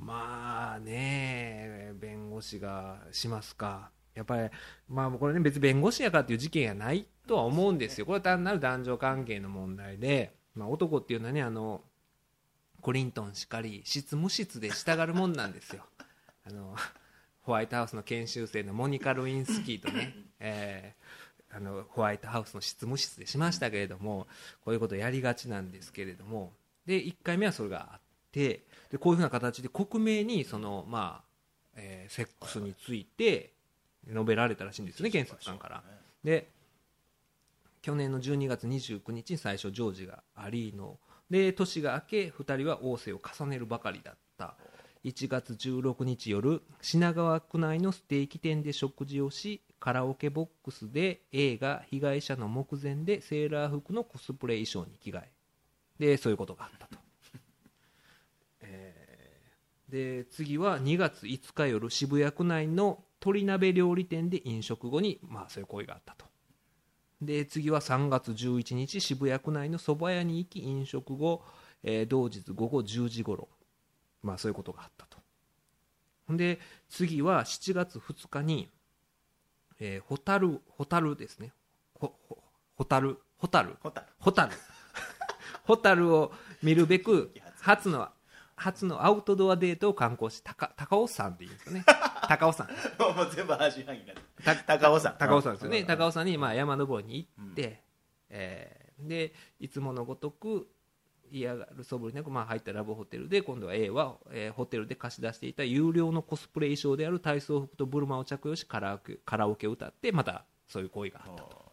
[0.00, 3.90] まあね弁護士がしますか。
[4.14, 4.48] やっぱり
[4.88, 8.06] まあこれね別に弁護士やからっていう事件やないとは思うんですよ。
[8.06, 11.82] これは単なる男女関係の問題で、まあ、男っていうのはねあの
[12.80, 15.84] コリントンしかり執務室で従うもんなんですよ。
[16.44, 16.74] あの
[17.42, 21.00] ホワイトハウスの研修生のモニカ・ルインスキーとね、 えー
[21.52, 24.28] あのホワイトハウスの執務室でしましたけれども
[24.64, 26.52] こういうことをやりがちなんですけれども。
[26.86, 28.00] で1回目はそれがあっ
[28.32, 31.24] てでこういうふうな形で克明にその、まあ
[31.76, 33.52] えーセックスについて
[34.06, 35.82] 述べられたらしいんですよね検察官から。
[36.24, 36.48] で
[37.82, 40.98] 去年の12月29日に最初ジョージがアリーノ。
[41.30, 44.56] で年が明け2人は仰せを重ねるばかりだった。
[45.04, 55.30] 1月16日夜品川区内のステーキ店で食事をしカラオケボックスで A が被害者の目前でセーラー服のコスプレ衣装に着替え。
[55.98, 57.09] でそういうことがあったと、えー
[59.90, 66.26] で次は2月5日夜渋谷区内の鶏鍋料理店で飲食後に、まあ、そういう行為があったと。
[67.20, 71.42] で次は3月11日渋谷区内の蕎麦屋に行き飲食後、
[71.82, 73.48] えー同日午後10時頃
[74.22, 75.18] まあそういうことがあったと。
[76.36, 78.70] で次は7月2日に、
[79.80, 81.52] えー、ホタルホタルですね。
[81.98, 83.18] ホタル？
[83.36, 83.76] ホタル。
[83.82, 84.06] ホタル。
[84.18, 84.52] ホタル。
[85.64, 88.08] ホタルを見るべく初の
[88.60, 91.84] 初のアウトドアデートを観光し高高尾山っていうんですかね。
[92.28, 92.68] 高尾山。
[93.16, 95.16] もう全部半信半疑になってた高尾山。
[95.18, 95.80] 高尾山ですよね。
[95.80, 97.82] うん高尾山にまあ山登りに行って、
[98.28, 100.68] えーでいつものごとく
[101.32, 111.70] 嫌がるそぶりなく、まあ、入ったラブホテルで今度は A は、えーホテルで貸し出していた有料のコスプレ衣装である体操服とブルマを着用しカラオケカラオケを歌ってまたそういう行為があったと。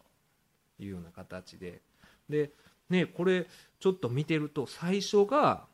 [0.78, 1.82] いうような形で。
[2.28, 2.52] で、
[2.88, 3.46] ね、これ
[3.80, 5.66] ちょっと見てると最初が、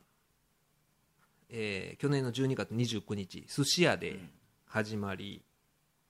[1.49, 4.19] えー去年の12月29日寿司屋で
[4.65, 5.41] 始まり、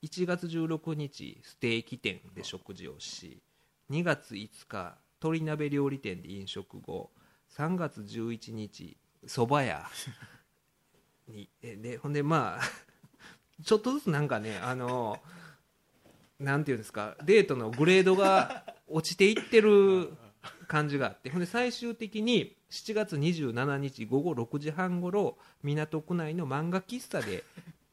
[0.04, 3.42] 1月16日ステーキ店で食事をし
[3.90, 7.10] 2月5日鶏鍋料理店で飲食後
[7.58, 9.86] 3月11日蕎麦屋
[11.28, 12.62] にでほんでまあ
[13.64, 15.20] ちょっとずつなんかねあの
[16.40, 20.14] なんていうんですかデートのグレードが落ちていってる
[20.68, 27.44] 感じがあってほんで最終的に7月27日午後6時半ごろ港区内の漫画喫茶で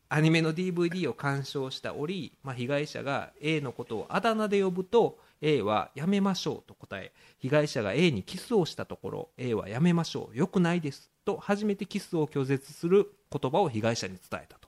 [0.08, 14.58] アニメの DVD を鑑賞した折、まあ、被害者が A のことをあだ名で呼ぶと A はやめましょうと答え被害者が A にキスをしたところ A はやめましょうよくないですと初めてキスを拒絶する言葉を被害者に伝えた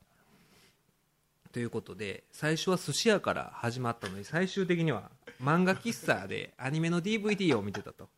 [1.55, 1.61] と。
[1.61, 8.09] ということで最初は寿司屋から始まったのに最終的には漫画喫茶でアニメの DVD を見てたと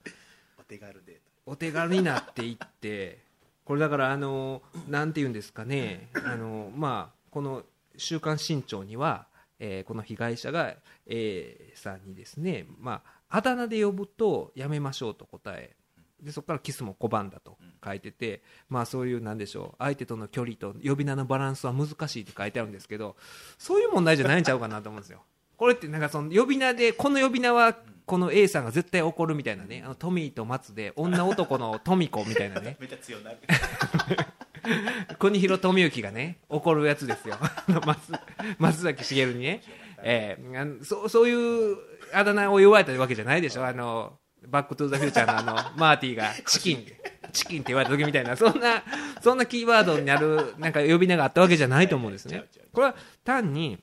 [0.58, 3.18] お手軽デートお手軽になっていって
[3.64, 7.62] これだからあのなんて言うんですかねあのまあこの
[7.98, 9.26] 「週刊新潮」には、
[9.58, 10.74] えーこの被害者が
[11.06, 15.76] A さんにですねまああだ名で呼ぶとやめましょうと答え
[16.22, 23.16] でそこからキスも拒んだと書いてて、まあそういうなんでしょう相手との距離と呼び名のバランスは難しいって書いてあるんですけど
[23.58, 25.22] そういう問題じゃないんちゃうかなと思うんですよ。
[25.56, 32.76] これってなんかその呼び名でこの呼び名はこの A さんが絶対怒るみたいなねあのトミーと松で女男の トミコみたいなね。
[32.78, 33.38] めっちゃ強なる。
[35.18, 37.38] 国広富之がね怒るやつですよ。
[37.86, 38.12] 松
[38.58, 39.62] 松崎しげるにね、
[40.02, 41.76] えーあのそうそういう
[42.12, 43.66] あだ名を言われたわけじゃないでしょ。
[43.66, 46.86] あのバック・トゥ・ザ・フューチャーのあの マーティがチキン
[47.32, 48.82] チキンって言われた時みたいなそんな
[49.22, 52.44] そんなキーワードになるなんか呼び名があったわけじゃないと思うんですね。
[52.72, 53.82] これは単に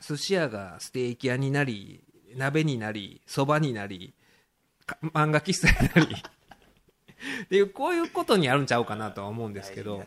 [0.00, 2.02] 寿司屋がステーキ屋になり
[2.36, 4.14] 鍋になりそばになり
[4.86, 6.16] か漫画喫茶になり。
[7.44, 10.02] っていうこういうことにあるんちゃうかなとは思うんですけど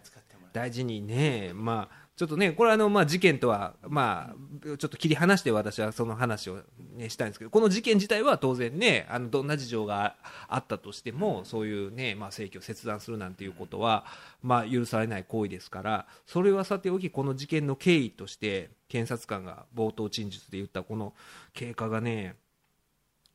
[0.52, 6.60] 大事にね、まあ、ちょっとね、これあの、まあ、事件とは、まあ、ちょっと切り離して私はその話を、
[6.96, 10.16] ね、したいんですけど、この事件自体は当然ね、あのどんな事情が
[10.48, 14.06] あったとしても、そういうね、まあ、正規を切断するなんていうことは、
[14.44, 21.16] まあ、許されない行為ですから、それはさておき、この事件の経緯として、検察官が冒頭陳述で言ったこの
[21.54, 22.36] 経過がね、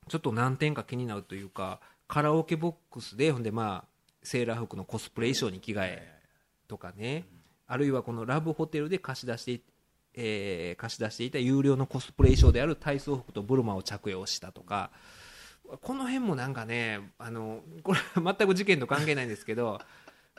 [0.08, 3.88] ちょっと何点か気になるというか、カラオケボックスで、ほんで、まあ、
[4.22, 6.18] セーラー服のコスプレ衣装に着替え
[6.68, 7.24] とかね、
[7.68, 9.60] あるいはこのラブホテルで貸し出して
[10.14, 14.90] えー貸し出していた有料のコスプレ衣装である体操服とブルマを着用したとか
[15.82, 19.80] この辺もなんかねあのこれ 全く事件と関係ないんですけど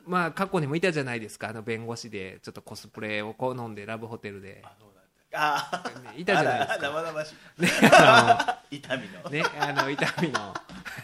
[0.06, 4.62] まあ過去にもいたじゃないですかあの弁護士でちょっとコスプレを好んでラブホテルで。
[4.66, 5.02] あそうなんだ。
[5.32, 6.90] ああいたじゃないですか。
[6.90, 7.62] 生々しい。
[7.62, 9.30] ねあ 痛みのの。
[9.30, 10.54] ねあの痛みの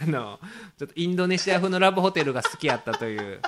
[0.02, 0.38] あの
[0.78, 3.40] ちょっとインドネシア風のラブホテルが好きやったという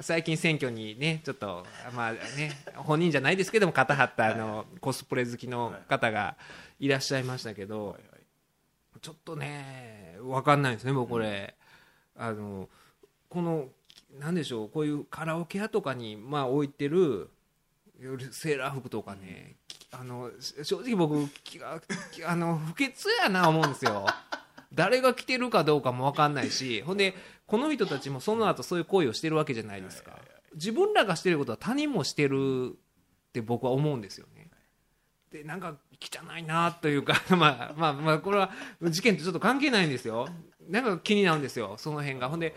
[0.00, 1.64] 最近選挙にねちょっと
[1.94, 6.36] まあね本人じゃないですけども肩張ったあのコスプレ好きの方が
[6.78, 7.96] いらっしゃいましたけど、
[9.00, 11.54] ちょっとね分かんないですね僕これ、
[12.16, 12.68] あの
[13.30, 13.66] この
[14.20, 17.30] なんでしょうこういうカラオケ屋とかにまあ置いてる
[18.30, 21.16] セーラー服とかね、きあのし正直僕
[22.26, 24.06] あの不潔やな思うんですよ
[24.76, 27.14] 誰が着てるかどうかも分かんないし ほんで
[27.46, 30.18] この人たちもその後そういう行為をしてるわけじゃないですか。
[30.54, 34.50] 自分らがしてることは他人もしてるって僕は思うんですよね。
[35.30, 38.50] でなんか汚いなというか まあまあまあこれは
[38.82, 40.28] 事件とちょっと関係ないんですよ。
[40.68, 42.28] なんか気になるんですよその辺が。
[42.28, 42.54] ほんで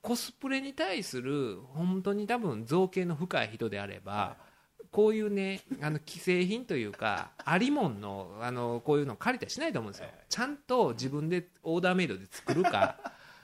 [0.00, 4.36] コスプレに対する本当に多分造形の深い人であれば
[4.90, 10.08] こういうねあの既製品というかありもんのあのこういうの借りたりしないと思うんですよ。
[10.28, 12.98] ちゃんと自分でオーダーメイドで作るか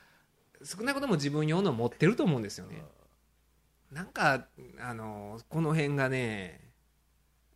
[0.64, 2.82] 少なくとも自分用の持ってると思うんですよね。
[3.90, 4.46] なんか
[4.80, 6.72] あのこの辺がね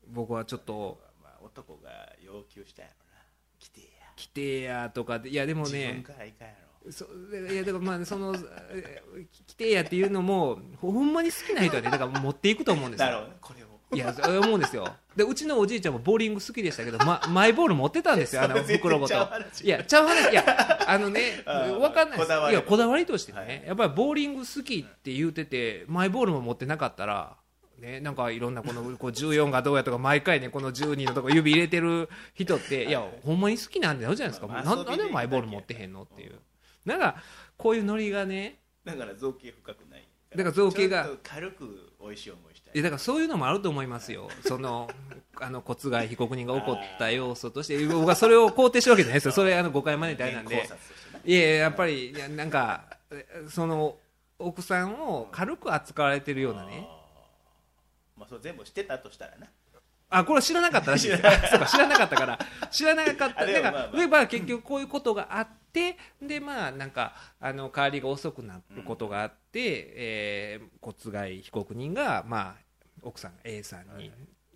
[0.06, 3.22] 僕はちょっとまあ男が要求したやろな。
[3.58, 3.86] 来てや。
[4.16, 6.04] 規定やとかでいやでもね
[6.90, 8.34] そいやだからまあその
[8.70, 13.28] え規定やっていうのもほんまに好きな人はねだから持っていくと思うんですよ。
[13.40, 14.88] これをいや思うんですよ。
[15.16, 19.14] でうちのおじいちゃんもボーリング好きでしたけど、ま、マイボール持ってたんですよあの袋ごと。
[19.62, 20.30] いやちゃう話。
[20.30, 21.42] いやあのね
[21.80, 22.32] わかんないです。
[22.32, 23.62] いやこだわりとしてね、はい。
[23.66, 27.36] やっぱりボーリング好きって言うててマイボールも持ってなかったら
[27.78, 36.40] ね、なんかいろんなこのこう14がどうやとか毎回ねこの12のとこ指入れてる人っていやほんまに好きなんだよじゃないですか、まあなんでマイボール持ってへんのっていう。
[36.84, 37.22] なんか
[37.56, 38.60] こういうノリがね。
[38.84, 41.08] だから造形深くないだから造形が。
[41.22, 44.90] 軽く美味しい思いだからそういうのもあると思いますよ、 その
[45.40, 50.68] あの骨外被告人が起こった要素として、僕はそれを肯定してるわけじゃないですよ、それあの誤解招いたりなんで。
[51.24, 53.96] いやいや、やっぱり、なんか、えその
[54.38, 56.88] 奥さんを軽く扱われてるようなね、
[58.16, 59.46] まあそれ全部知ってたとしたらな
[60.10, 61.22] あこれは知らなかったらしいです。
[61.22, 62.38] よ、 そうか知らなかったから、
[62.70, 72.56] 知らなかった、だから、まあ、結局こういうことがあって、でまあ、なんか、あの帰りが遅くなることがあって、えー骨外被告人が、まあ、
[73.02, 74.10] 奥さん A さんに、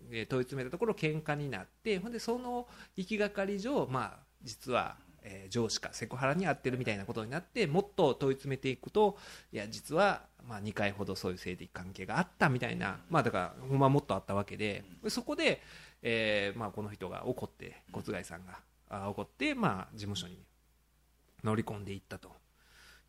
[0.09, 9.17] で問い詰めたところ喧嘩になってほんでその行きがかり上、まあ、実は、えー上司かセクハラに遭ってるみたいなことになってもっと問い詰めていくと
[9.51, 15.61] いや実は、まあ、2回ほどそういう性的関係があったみたいな、まあ、だからほんまはもっとあったわけでそこで、
[16.01, 20.37] えーまあ、この人が怒って骨外さんがあ怒って、まあ、事務所に
[21.43, 22.31] 乗り込んでいったと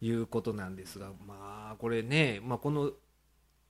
[0.07, 2.93] いうことなんですが、まあ、これね、まあ、この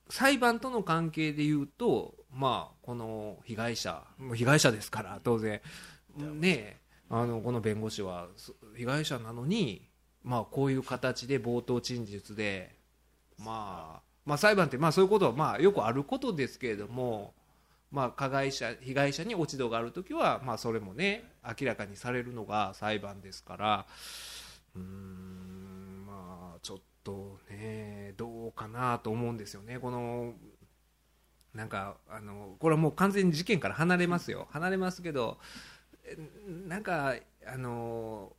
[0.09, 5.61] 裁判との関係でいうと、まあ、この被害者、もう被害者ですから、当然、
[6.17, 8.27] ね、あのこの弁護士は
[8.75, 9.87] 被害者なのに、
[10.23, 12.75] まあ、こういう形で冒頭陳述で、
[13.37, 17.33] まあ、まあ、裁判って、まあ、そういうことは、まあ、よくあることですけれども、
[17.91, 23.85] まあ、加害者、被害者に落ち度があるときは、まあ、それもね、明らかにされるのが裁判ですから、
[24.75, 25.44] うーん、
[27.05, 30.33] とね、どうかなと思うんですよね、この、
[31.53, 34.47] なんか、あの、これはもう完全に事件から離れますよ。
[34.51, 35.37] 離れますけど、
[36.67, 37.15] なんか、
[37.47, 38.33] あの、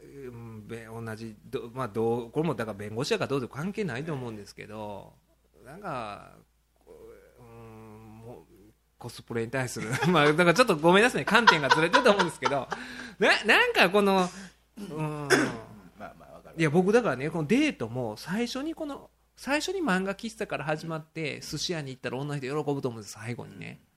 [0.00, 5.12] 同じど、まあ、どうこれもだから弁護士やかどうぞ関係ないと思うんですけど、
[5.66, 6.32] なんか、
[6.86, 7.74] うん
[8.98, 12.68] コスプレに対する、 まあ、だからちょっとごめんなさい、観点がずれてると思うんですけど、
[13.18, 14.30] ななんかこの、
[14.78, 15.28] うん、
[16.56, 23.94] いや僕だからねこのデートも最初にこの最初に漫画喫茶から始まって寿司屋に行ったら女の人喜ぶと思うんです最後にね、うん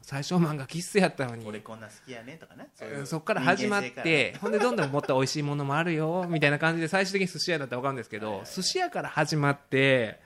[0.00, 1.44] 最初漫画喫茶やったのに。
[1.44, 10.20] 俺こんな好きやねとかなそういうんそこから始まってほんでどんどんもっと美味しいものもあるよ みたいな感じで最終的に寿司屋だったら分かるんですけど寿司屋から始まって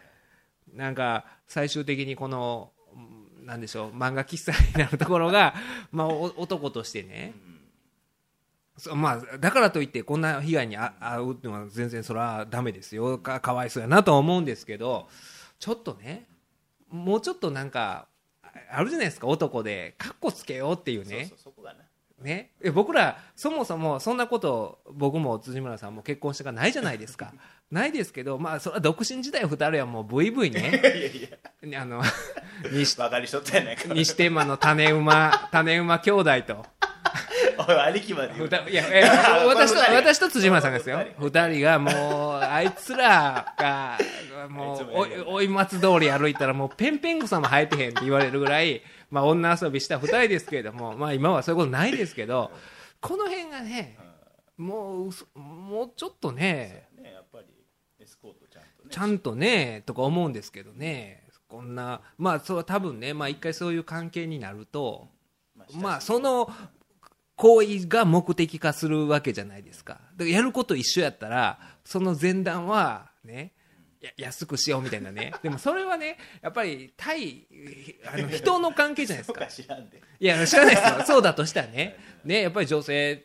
[0.74, 5.55] なんか最終的にこのうんなんでしょう漫画喫茶になるところが、
[5.90, 7.56] まあ、お男としてね、そう
[8.94, 13.18] まあ、だからといってこんな被害にあ遭うのは全然それはダメですよ。
[13.18, 15.08] かかわいそうやなとは思うんですけど
[15.58, 16.26] ちょっとね
[16.90, 18.06] もうちょっとなんか
[18.42, 19.26] ああるじゃないですか。
[19.26, 21.30] 男でかっこつけようっていうね。
[22.20, 27.34] ね、え僕らそもそもそんなこと僕も辻村さんも結婚してからないじゃないですか。
[27.70, 30.80] ないですけどまあそれは独身時代2人はもうブイブイね。
[31.62, 32.02] いやいやあの
[32.72, 33.92] 西バカにしとったやないか。
[33.92, 36.66] 西天満の種馬種馬兄弟と
[37.59, 38.35] おい兄貴まで
[38.71, 40.99] いやいや 私と私と辻村さんがですよ。
[41.16, 43.99] この2人がもうあいつらが
[44.49, 52.51] もう おい松通り歩いたらもうペンペン草も生えてへんって言われるぐらい、まあ、女遊びした2人ですけれども、まあ、今はそういうことないですけど
[53.01, 53.97] この辺がね
[54.57, 57.12] もう嘘もうちょっとねね。
[57.12, 57.47] やっぱり
[58.01, 58.90] エスコートちゃんとね。
[58.90, 61.27] ちゃんとねとか思うんですけどね。
[61.49, 65.09] こんなまあそう多分ねまあ一回そういう関係になると
[65.75, 66.51] まあその
[67.37, 69.94] 行為が目的化するわけじゃないですか。
[69.94, 73.53] だからやること一緒やったらその前段はね
[74.01, 75.33] や安くしようみたいなね。
[75.42, 77.46] でもそれはねやっぱり対
[78.07, 79.40] あの 人の関係じゃないですか。
[79.40, 80.01] か知らんで。
[80.18, 81.05] いや知らないですよ。
[81.07, 81.96] そうだとしたらね。
[82.25, 83.25] ねやっぱり女性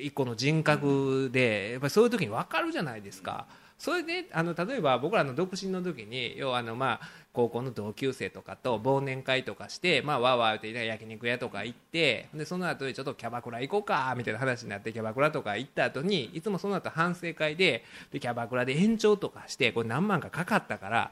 [0.00, 3.46] 一個の人格でやっぱりそういう時に分かるじゃないですか
[3.82, 21.10] それであの例えば僕らの独身の時に要はあの、まあ、高校の同級生とかと忘年会とかして、まあ、わーわーって焼肉屋とか行ってでその後でちょっとキャバクラ行こうかみたいな話になってキャバクラとか行った後にいつもその後反省会ででキャバクラで延長とかしてこれ何万かかかったから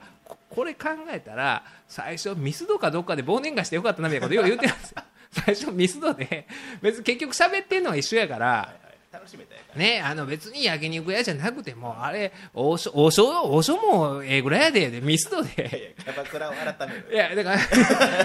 [0.48, 4.94] これ考えたら最初ミスドかどっかで忘年会してよかったなみたいなことよう言ってるんです。
[5.32, 6.46] 最初ミスドで
[6.80, 9.78] 別に結局喋ってんのは一緒やから楽しめたやから。
[9.80, 15.48] ねあの別に焼肉屋じゃなくてもあれ王将王将王将もええぐらいやででミスドで。
[15.50, 15.62] い
[15.98, 17.08] やキャバクラを改める。
[17.12, 17.50] いやだか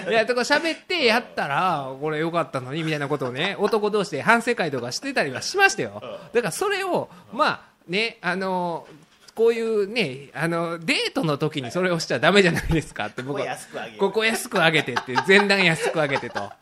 [0.06, 6.02] ら いやとか喋ってやったらこれよかったのにみたいなことをね男同士で反省会とかしてたりはしましたよ。
[6.34, 8.88] だからそれをまあねあの
[9.34, 13.98] こういうねあのデートの時にそれをしちゃダメじゃないですかってここ僕は安くあげる。
[13.98, 16.42] ここ安く上げてって前段安く上げてと。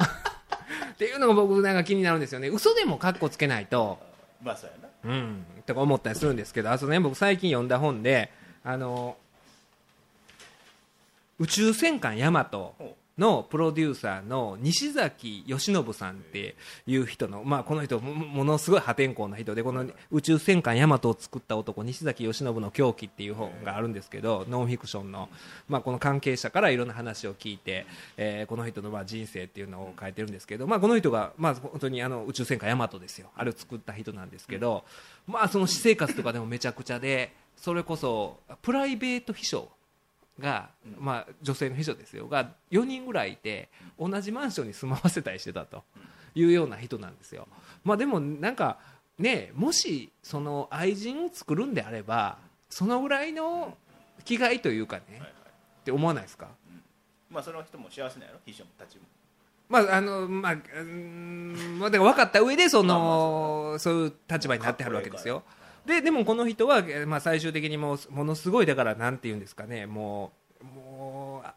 [0.94, 2.48] っていうのが僕なんか気になるんですよね。
[2.48, 4.13] 嘘でもカッコつけないと
[4.44, 5.12] まあそうやな。
[5.12, 5.46] うん。
[5.66, 7.00] とか思ったりするんですけどあとね。
[7.00, 8.32] 僕最近読んだ本で
[8.64, 9.18] あの
[11.40, 12.76] 宇宙戦艦ヤマト
[13.18, 16.56] のプロデューサーの西崎義信さんって
[16.88, 25.30] いう人の、まあ、この人ものすごい破天荒な人でこの宇宙戦艦ヤマトを作った男西崎義信の狂気っていう本があるんですけどノンフィクションの、
[25.68, 27.86] まあ、この関係者からいろんな話を聞いて、
[28.18, 33.30] えーこの人のまあ人生っていうのを書いてるんですけど、まあ、この人がまあ本当にあの宇宙戦艦ヤマトですよ。
[33.36, 34.84] あれを作った人なんですけど、
[35.26, 39.70] まあ、その私生活とかでもめちゃくちゃでそれこそプライベート秘書
[40.40, 42.28] が、まあ、女性の秘書ですよ。
[42.28, 43.70] が4人ぐらいいて
[44.00, 45.84] 同じマンションに住まわせたりしてたと。
[46.36, 47.48] いうような人なんですよ、
[47.84, 48.80] まあ、でもなんか
[49.20, 52.40] ねもしその愛人を作るんであれば
[52.72, 53.78] そのぐらいの
[54.26, 55.04] 気概というかね、
[55.82, 56.48] って思わないですか？
[57.30, 58.40] まあその人も幸せなんやろ？
[58.48, 59.04] 秘書も立ちも。
[59.70, 65.44] まああのまあうーんまあだから分かった上でそのそういう立場になってはるわけですよ。
[65.86, 69.86] ででもこの人は、えーまあ、最終的にもうものすごいだからなんて言うんですかね。
[69.86, 71.56] もうもうあ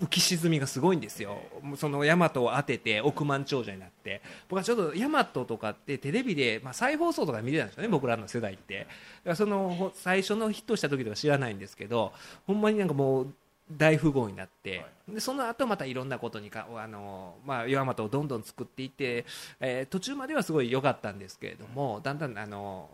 [0.00, 1.38] 浮き沈みがすごいんですよ、
[1.76, 4.20] その大和を当てて億万長者になって。
[4.48, 8.78] 僕はちょっと大和とかってテレビで、まあ、再放送とかで見てたんですよね僕らの世代って。
[8.78, 8.90] だか
[9.26, 12.12] らそのほ最初のヒットした時とか知らないんですけど
[12.48, 13.34] ほんまになんかもう
[13.70, 19.24] 大富豪になって、でその後またいろんなことにかあの、まあ、岩本をどんどん作っていって、
[19.60, 22.90] えー途中まではすごい良かったんですけれどもだんだんあの、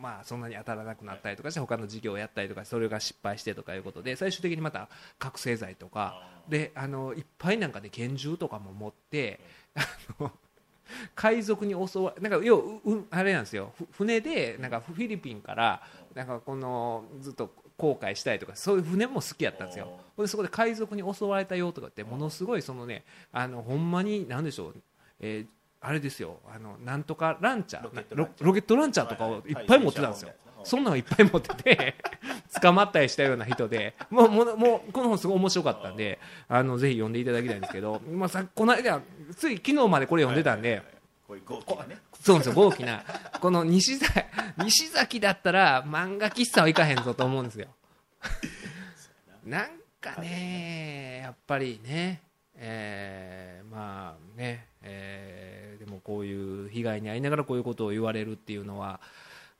[0.00, 9.40] まあ、そんなに当たらなくなったりとかして他の事業をやったりとかそれが失敗してとかいうことで最終的にまた覚醒剤とかであのいっぱいなんかで拳銃とかも持って
[9.74, 9.80] あ
[10.18, 10.32] の
[11.14, 13.72] 海賊に襲わなんか要はううあれなんですよ。
[13.76, 15.82] ふ船でなんかフィリピンから
[16.14, 20.00] なんかこのずっと航海したりとかそういう船も好きやったんですよ。
[20.18, 24.74] でそこで海賊に襲われたよとかってものすごいそのねあのほんまに何でしょう、
[25.20, 26.40] えーあれですよ。
[26.54, 28.16] あのなんとかランチャー。
[28.16, 31.96] ロケットロランチャーとかをいっぱい持ってたんですよ、そんなのいっぱい持ってて
[32.60, 33.94] 捕まったりしたような人で。
[34.10, 39.00] もうもうもうこの本すごい面白かったんであのぜひ読んでいただきたいんですけど、まあ、さこの間
[39.36, 40.82] つい昨日までこれ読んでたんで、
[41.26, 41.98] こういう豪気がね。
[42.20, 43.02] そうですよ豪気な。
[43.40, 44.20] この西崎
[44.58, 47.68] 西崎だったら漫画喫茶は行かへんぞと思うんですよ。
[49.46, 52.20] なんかねやっぱりね
[52.54, 55.49] えーまあね、えー
[56.10, 58.98] こういう被害に遭いながらこういうことを言われるっていうのは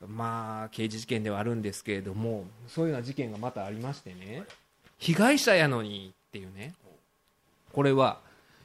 [0.04, 4.42] まあ刑事事件ではあるんですけれどもそういうような事件がまたありましてね。
[4.98, 6.74] 被害者やのにっていうね。
[7.72, 8.18] これは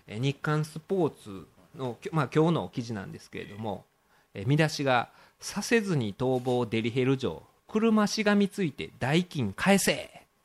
[0.07, 3.85] えー日刊スポーツの、まあ、今日の記事なんですけれども、
[4.33, 5.09] えー見出しが
[5.39, 9.93] 「させずに逃亡デリヘル城車しがみついて代金返せ!」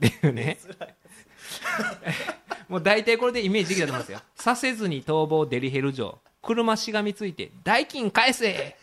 [0.07, 0.59] っていうね。
[2.69, 8.77] もう大体これでイメージできたと思いますよ「させずに逃亡デリヘル城車しがみついて代金返せ！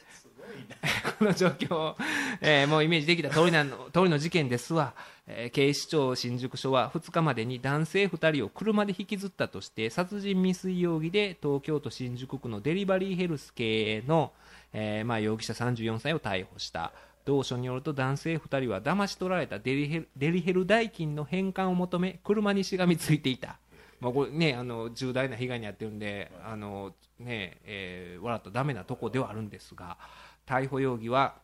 [1.18, 1.95] この状況、
[2.41, 4.93] えーもうイメージできた通りなの通りの事件ですわ、
[5.26, 14.34] えー警視庁新宿署は2日までに男性2人を車で引きずったとして殺人未遂容疑で東京都新宿区のデリバリーヘルス経営の、
[14.74, 16.91] えーまあ、容疑者34歳を逮捕した。
[17.26, 23.58] 同署によると男性2人は騙し取られたデリヘルデリヘル代金の返還を求め車にしがみついていた、
[24.00, 29.98] まあ、これねあの重大な被害に遭っているんであの、ねえー笑ったらダメなとこではあるんですが
[30.45, 31.36] 逮捕容疑は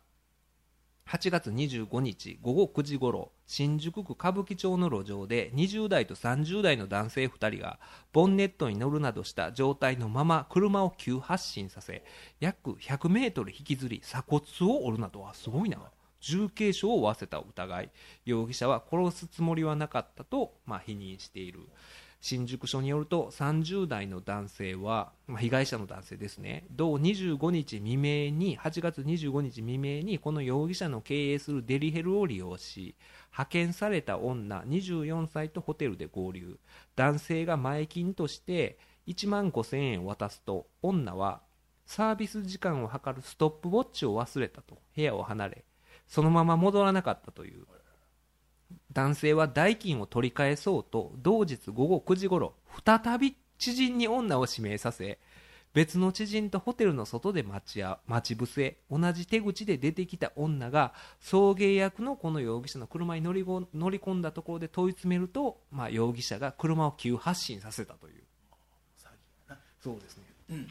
[1.08, 7.80] 8月25日午後9時ごろ新宿区歌舞伎町の路上で20代と30代の男性2人が
[8.14, 12.04] ボンネットに乗るなどした状態のまま車を急発進させ
[12.40, 15.80] 約100メートル引きずり鎖骨を折るなどはすごいな。
[16.24, 17.92] 重軽傷を負わせた疑い。
[18.24, 21.60] 容疑者は殺すつもりはなかったと、まあ、否認している。
[22.24, 26.66] 新宿署によると30代の男性は、まあ、被害者の男性ですね。
[26.72, 32.96] 同25日未明に8月25日未明にこの容疑者の経営するデリヘルを利用し
[33.34, 36.58] 派遣された女24歳とホテルで合流。
[36.96, 41.42] 男性が前金として1万5000円を渡すと女は
[41.86, 45.66] サービス時間を測るストップウォッチを忘れたと部屋を離れ
[46.08, 47.66] そのまま戻らなかったという。
[48.94, 52.54] 男性は代金を取り返そうと同日午後9時ごろ
[52.86, 55.20] 再び知人に女を指名させ
[55.74, 68.14] 別の知人とホテルの外で待ちあ待ち伏せ同じ手口で出てきた女が送迎役のこの容疑者の車に乗りご乗り込んだところで問い詰めると、まあ、容疑者が車を急発進させたという。
[69.02, 69.60] 詐欺やな。
[69.82, 70.68] そうですね、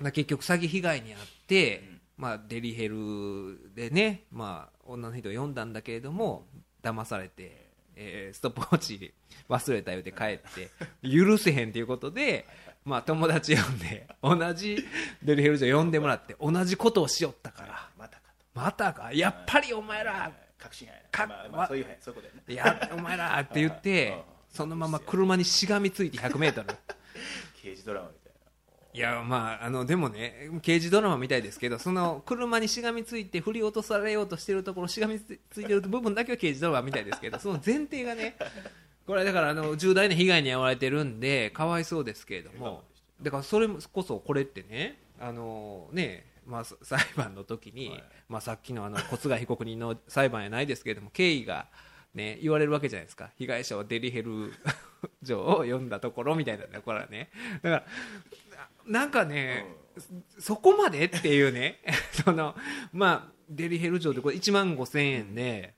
[0.00, 1.82] まあ結局詐欺被害に遭って、
[2.16, 6.46] まあ、デリヘルでね、まあ、女の人を呼んだんだけれども
[6.90, 9.12] 騙されて、えーストップウォッチ
[9.48, 10.70] 忘れたようで帰って
[11.02, 12.46] 許せへんということで、
[12.84, 14.86] まあ、友達呼んで同じ
[15.22, 18.60] デリヘル嬢呼んでもらって同じことをしよったからまたかと。
[18.60, 19.12] またか。
[19.12, 22.42] やっぱりお前ら確信やなかまあまあそういうそういうことやね。
[22.48, 26.64] いやお前らって言って そのまま車にしがみついて 100m
[27.62, 28.27] 刑事ドラマみたい
[28.98, 38.36] いやまああのでもね刑事ドラマみたいですけどその車にしがみついて振り落とされようとしてるところしがみついてる部分だけは刑事ドラマみたいですけどその前提がね
[39.06, 42.82] これだからあの重大な被害に遭われてるんでかわいそうですけれども
[43.22, 48.04] だからそれこそこれってねあのねまあ、さ 裁判の時に、はい。
[48.28, 51.68] まあ、さっきのあの小菅被告人の裁判やないですけれども経緯が、
[52.14, 53.30] ね、言われるわけじゃないですか。
[53.36, 54.54] 被害者はデリヘル
[55.22, 57.30] 嬢を呼んだところみたいなんだよこれはね。
[57.62, 57.86] だから
[58.88, 59.66] ななんかね、
[60.38, 61.80] そこまでっていうね。
[62.24, 62.54] その
[62.92, 65.74] まあデリヘル嬢でこれ1万5000円で、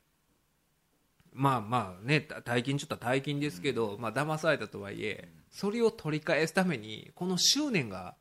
[1.33, 8.17] まあまあねた大金ちょっと大金ですけど、まあ騙されたとはいえそれを取り返すためにこの執念が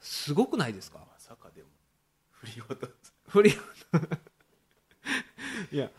[0.00, 0.98] すごくないですか？
[0.98, 1.68] まさかでも
[2.30, 3.14] 振り落とす。
[3.28, 3.50] 振り
[5.72, 5.90] いや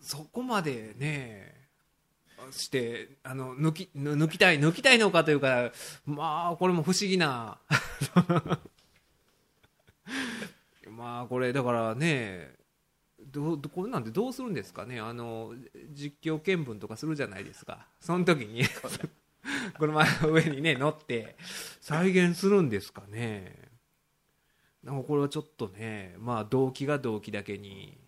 [0.00, 1.61] そこまでね
[2.50, 5.72] してあの抜きぬ抜きたい抜きたいのかというか
[6.04, 7.58] まあこれも不思議な。
[10.90, 12.54] まあこれだからね
[13.20, 15.00] どこれなんてどうするんですかね。
[15.00, 15.54] あの
[15.92, 17.86] 実況見分とかするじゃないですか。
[18.00, 18.62] その時に。
[19.78, 21.36] 車の上にね乗って
[21.80, 23.70] 再現するんですかね。
[24.84, 28.01] なんかこれはちょっとねまあ動機が動機だけに、うん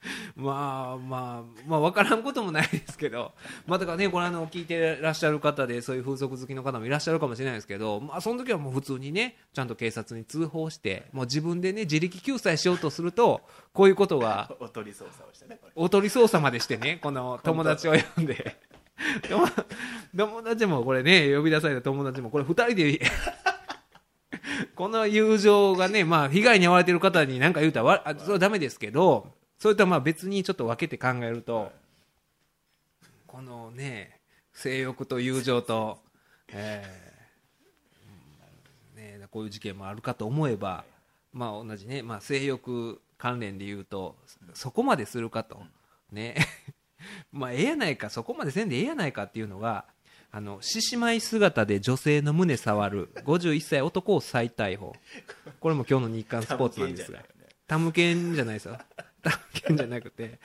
[0.36, 3.32] まあまあまあ分からんこともないですけど
[3.66, 13.42] まあだからねこれあの聞いてらっしゃる方でそういう風俗好きの方もいらっしゃるかもしれないですけどまあその時はもう普通にねちゃんと警察に通報してもう自分でね自力救済しようとすると
[13.72, 18.56] こういうことがおとり捜査をしてねおとり捜査までしてねこの友達を呼んで。
[19.28, 19.46] 友
[20.16, 23.00] 友達もこれね呼び出された友達もこれ2人で
[24.74, 29.26] この友情がねまあ被害に遭われてる方に何か言うたらわあそれはダメですけど
[29.66, 31.72] それとはまあ別にちょっと分けて考えると
[33.26, 34.20] このね
[34.52, 35.98] 性欲と友情と、
[36.52, 40.84] えーうんね、こういう事件もあるかと思えば、
[41.32, 44.14] まあ、同じね、まあ、性欲関連で言うと
[44.54, 45.60] そこまでするかと、
[46.12, 46.36] ね。
[47.32, 49.84] まあええやないかそこまでせんでええやないかっていうのが
[50.30, 54.94] あの獅子舞姿で女性の胸触る51歳男を再逮捕。
[55.58, 57.24] これも今日の日刊スポーツなんですが。
[57.66, 58.78] タムケンじゃないですよ
[59.30, 60.38] タムケンじゃなくて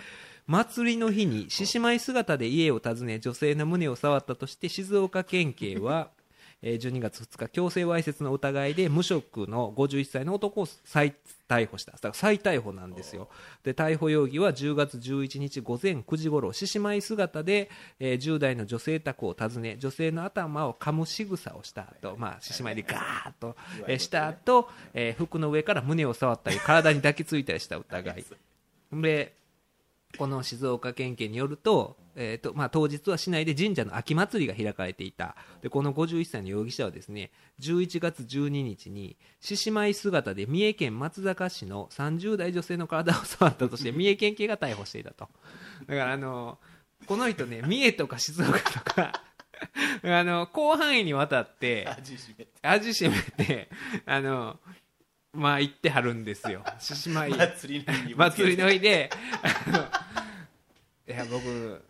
[0.47, 6.09] 祭りの日に獅子舞姿で家を訪ね女性の胸を触ったとして静岡県警は
[6.63, 11.15] えー12月2日強制わいせつの疑いで無職の51歳の男を再
[11.49, 11.93] 逮捕した。
[11.93, 13.29] だから再逮捕なんですよ。
[13.63, 17.69] で逮捕容疑は10月11日午前9時ごろ獅子舞姿で、
[17.99, 23.55] えー10代の女性宅を訪ね女性の頭を噛む仕草をした後、まあ獅子舞でガーッと、
[23.87, 28.23] えーした後、えー服の上から胸を触ったり体に抱きついたりした疑い
[28.93, 29.35] で
[30.17, 35.35] この静岡県警によると,、えーとまあ、当日は市内で神社の秋祭りが開かれていた。
[35.61, 45.29] でこの51歳の容疑者はですね11月12日に獅子舞姿で三重県松坂市の30代女性の体を触ったとして三重県警が逮捕していたと。
[45.87, 46.57] だからあの
[47.05, 49.13] この人ね三重とか静岡とか
[50.03, 52.51] あの広範囲にわたって味しめて。
[52.61, 53.69] 味しめて
[54.05, 54.59] あの
[55.33, 56.63] まあ行ってはるんですよ。
[56.79, 59.09] 獅子舞祭りの日に祭りの日で。
[61.07, 61.83] いや僕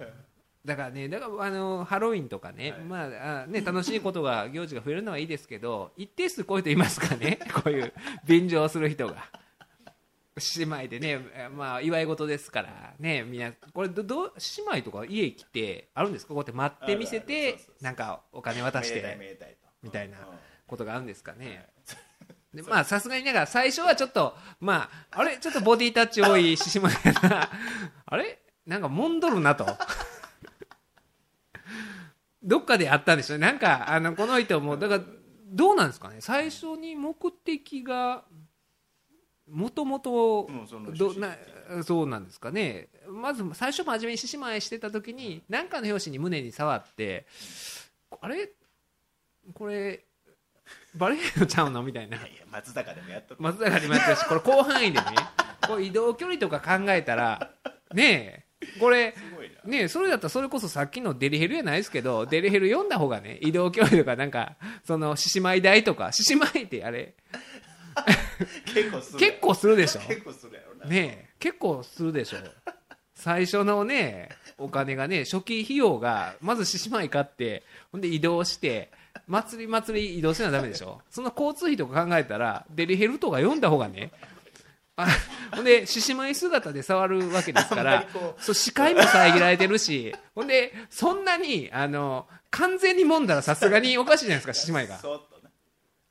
[0.66, 7.40] だからねだからあのハロウィンとかね,、まああね楽しいことが行事が増えるのはいいですけど一定数こういう人いますかね？
[7.54, 7.94] こういう
[8.26, 9.28] 便乗する人が。
[10.58, 11.20] 姉妹でね、
[11.56, 14.34] まあ、祝い事ですからねみんなこれどどう
[14.72, 16.30] 姉妹とか家来てあるんですか？
[16.34, 19.38] こうやって待って見せてなんかお金渡して
[19.84, 20.24] みたいなうん
[20.68, 21.68] ことがあるんですかね、
[22.54, 25.38] でまあさすがになんか最初はちょっとまああれ？
[25.38, 27.50] ちょっとボディタッチ多い獅子舞やな。
[28.06, 28.40] あれ？
[28.66, 29.66] なんかもんどるなと。
[32.44, 35.04] どっかであったんでしょなんかあのこの人もだから
[35.46, 36.18] どうなんですかね？
[36.20, 38.24] 最初に目的が
[39.50, 42.90] もともとそうなんですかね？
[43.08, 47.26] まず最初真面目に獅子舞してた時に何かの拍子に胸に触って
[48.20, 48.50] あれ？
[49.54, 50.04] これ
[50.96, 51.84] バレーのちゃうの？
[51.84, 52.18] みたいな。
[52.18, 55.06] いやいや松坂でもやっとる松坂にもやってるしこれ広範囲でね
[55.68, 57.52] こう移動距離とか考えたら
[57.94, 59.16] ねえこれ
[59.66, 67.14] ねえそれだったらそれこそさっきのデリヘルやないですけどデリヘル読んだ方がね移動距離とかなんかその獅子舞台とか獅子舞ってあれ。
[68.66, 70.02] 結構する結構するでしょ？
[70.02, 70.86] 結構するやろな。
[70.86, 72.38] ねえ結構するでしょ。
[73.16, 78.92] 最初のねお金がね初期費用がまず獅子舞買ってほんで移動して
[79.28, 81.02] 祭り祭り移動しなダメでしょ？
[81.10, 84.12] その交通費とか考えたらデリヘルとか読んだ方がね
[84.98, 85.08] あ
[85.56, 88.06] ほんで獅子舞姿で触るわけですから
[88.40, 94.98] そう視界も遮られてるしほんでそんなにあの完全に揉んだらさすがにおかしいじゃないですか獅子舞が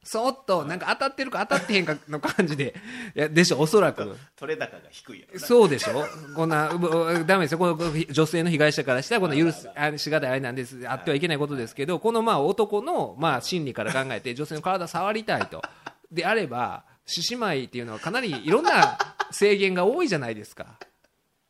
[0.03, 2.74] そーっとなんか当たってるか当たってへんかの感じで
[3.14, 7.59] いやでしょおそらく取れ高が低いやろなそうでしょこんな、ううダメですよ。
[7.59, 7.76] この
[8.11, 10.88] 女性の被害者からしたら、この許す、あしがたいあれなんです。
[10.88, 15.62] あってはいけないことですけど、このまあ男のまあ心理から考えて、女性の体触りたいと。
[16.11, 18.98] であれば、獅子舞っていうのはかなりいろんな
[19.30, 20.78] 制限が多いじゃないですか。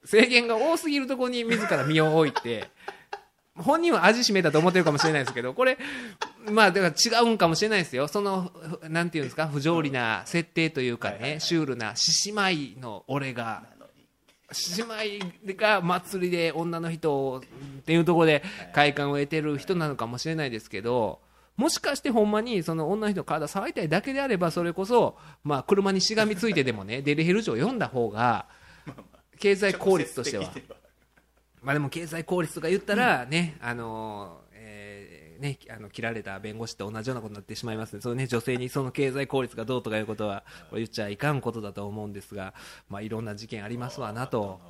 [0.04, 2.70] 制限が多すぎるところに自ら身を置いて、
[3.62, 5.78] 本人は味しめたと思ってるかもしれないですけど、これ、
[6.50, 8.08] まあ、だから違うんかもしれないですよ。
[8.08, 8.50] その、
[8.82, 13.62] ふなんていうんですか、不条理な設定というかね、シュールな獅子舞の俺が、
[14.52, 15.20] 獅子舞
[15.56, 18.42] が祭りで女の人をっていうところで
[18.72, 21.20] 快感を得てる人なのかもしれないですけど
[21.56, 28.46] もしかしてほんまにその女の人の体触りたいだけであればそれこそまあ車にしがみついてでもねデリヘル錠を読んだ方が
[29.38, 30.50] 経済効率としては
[31.62, 42.54] まあでも経済効率とか言ったらね、あのーえーね、あの切られた弁護士と同じようなことになってしまいますので、そのね、女性にその経済効率がどうとかいうことは、これ言っちゃいかんことだと思うんですが、
[42.88, 44.60] まあいろんな事件ありますわなと、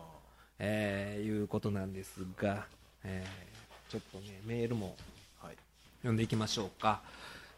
[0.58, 2.66] えーいうことなんですが、
[3.04, 4.94] えーちょっとね、メールも
[5.40, 5.56] はい
[5.98, 7.02] 読んでいきましょうか。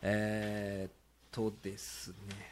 [0.00, 0.92] えーっ
[1.30, 2.51] とですね。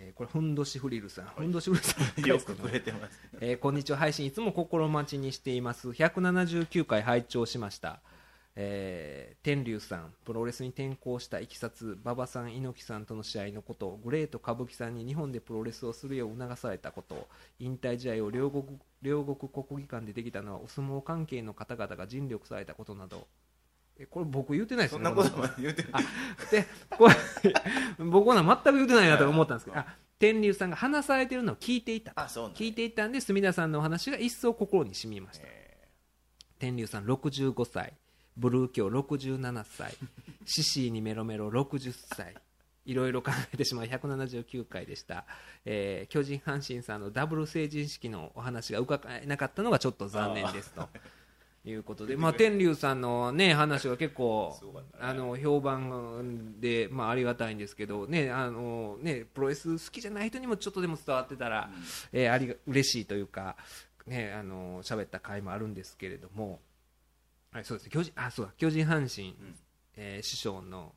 [0.00, 1.24] えーこれ、ふんどしフリルさん。
[1.36, 2.24] ふんどしフリルさん。
[2.24, 3.20] よくくれてます。
[3.40, 3.98] えーこんにちは。
[3.98, 5.88] 配信いつも心待ちにしています。
[5.90, 8.00] 179回拝聴しました、
[8.54, 17.28] えー天竜さんプロレスに転向したいきさつ馬場さん猪木さんとの試合のことグレート歌舞伎さんに日本でプロレスをするよう促されたこと
[17.58, 18.64] 引退試合を両国
[19.00, 23.26] 両国国技館でできたのはお相撲関係の方々が尽力されたことなど
[23.98, 25.04] えこれ僕言ってないですよね。
[25.06, 25.88] そんなこと言うてる
[26.50, 27.14] でこれ
[28.04, 32.58] 僕は全く言ってないなと思ったんですけどあ天竜さんが話されてるのを聞いていたあそうなんや。
[32.58, 35.46] 聞いていたんで隅田さんのお話が一層心に染みました。
[36.58, 37.94] 天竜さん65歳。
[38.36, 39.94] ブルー教67歳。
[40.46, 42.34] シシーにメロメロ60歳。
[42.84, 45.26] いろいろ考えてしまう179回でした、
[45.66, 50.88] えー巨人阪神さんのダブル成人式のお話が伺えなかったのがちょっと残念ですと
[51.68, 54.56] いうことで、まあ、天竜さんの、ね、話は結構
[55.00, 61.70] あの評判で、まあ、ありがたいんですけど、ねあのね、プロレス好きじゃない人にもちょっとでも伝わってたら、
[62.12, 63.56] えーありが嬉しいというか
[64.06, 66.60] ねあの喋った回もあるんですけれども、
[67.52, 69.54] はい、そうですね巨人あそうだ巨人阪神、うん。
[69.96, 70.92] えー師匠の、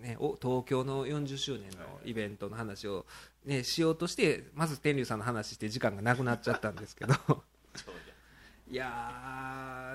[0.00, 3.06] ね、お東京の40周年のイベントの話を、
[3.44, 7.14] ね、しようとしてまず天竜さんの話して時間がなくなっちゃったんですけど。
[7.74, 7.94] そう
[8.74, 9.94] いや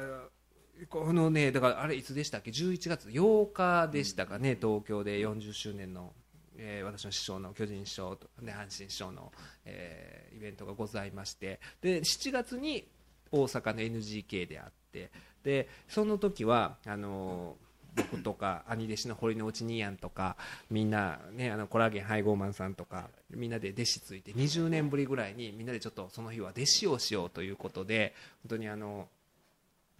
[0.88, 3.10] このねだからあれいつでしたっけ？11月。
[3.10, 5.20] 8日でしたかね、東京で。
[5.20, 6.14] 40周年の、
[6.56, 9.34] えー私の師匠の巨人師匠と、ね、阪神師匠の、
[9.66, 11.60] えーイベントがございまして。
[11.82, 12.88] で7月に
[13.34, 15.12] 大阪の NGK であって。
[15.44, 20.36] でその時はあのー僕とか兄弟子の堀之内兄やんとか
[20.70, 28.14] みんな、ね、あのコラーゲン配合マンさんとかみんなで弟子ついて20年ぶりぐらいにみんなでちょっとその日は弟子をしようということで
[28.44, 29.08] 本当にあの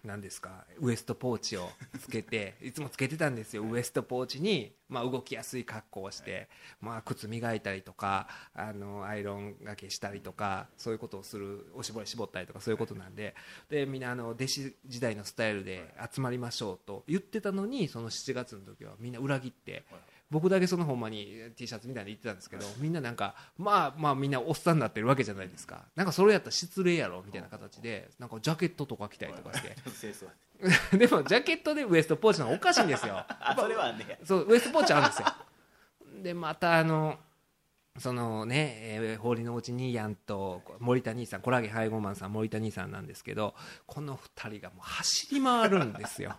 [0.04, 0.64] 何ですか？
[0.78, 1.68] ウエストポーチを
[2.00, 3.62] つけて いつもつけてたんですよ。
[3.64, 6.48] ウエストポーチに、まあ、動きやすい格好をして、
[6.80, 13.34] まあ、靴磨いたりとかあのアイロンがけしたりとかそういうことをするおしぼり絞ったりとかそういうことなんで。
[13.68, 19.84] でみんなあの弟子時代のスタイルで集まりましょうと言ってたのにその7月の時はみんな裏切って
[20.30, 25.84] 僕だけそのほんまに T シャツみたいに言ってたんですけどみんななんかまあまあみんなおっさんになってるわけじゃないですか。
[25.96, 29.76] なんかそれやったら失礼やろみたいな形でなんかジャケットとか着たりとかして。
[30.96, 33.14] でもジャケットでウエストポーチのおかしいんですよ。
[33.16, 34.18] あ それはね。
[34.24, 35.28] そうウエストポーチあるんですよ。
[36.22, 37.18] でまたあの
[37.98, 43.54] そのね、えー、堀之内兄やんと森田兄さんコラーゲン配合マンさん森田兄さんなんですけど
[43.86, 46.36] この2人がもう走り回るんですよ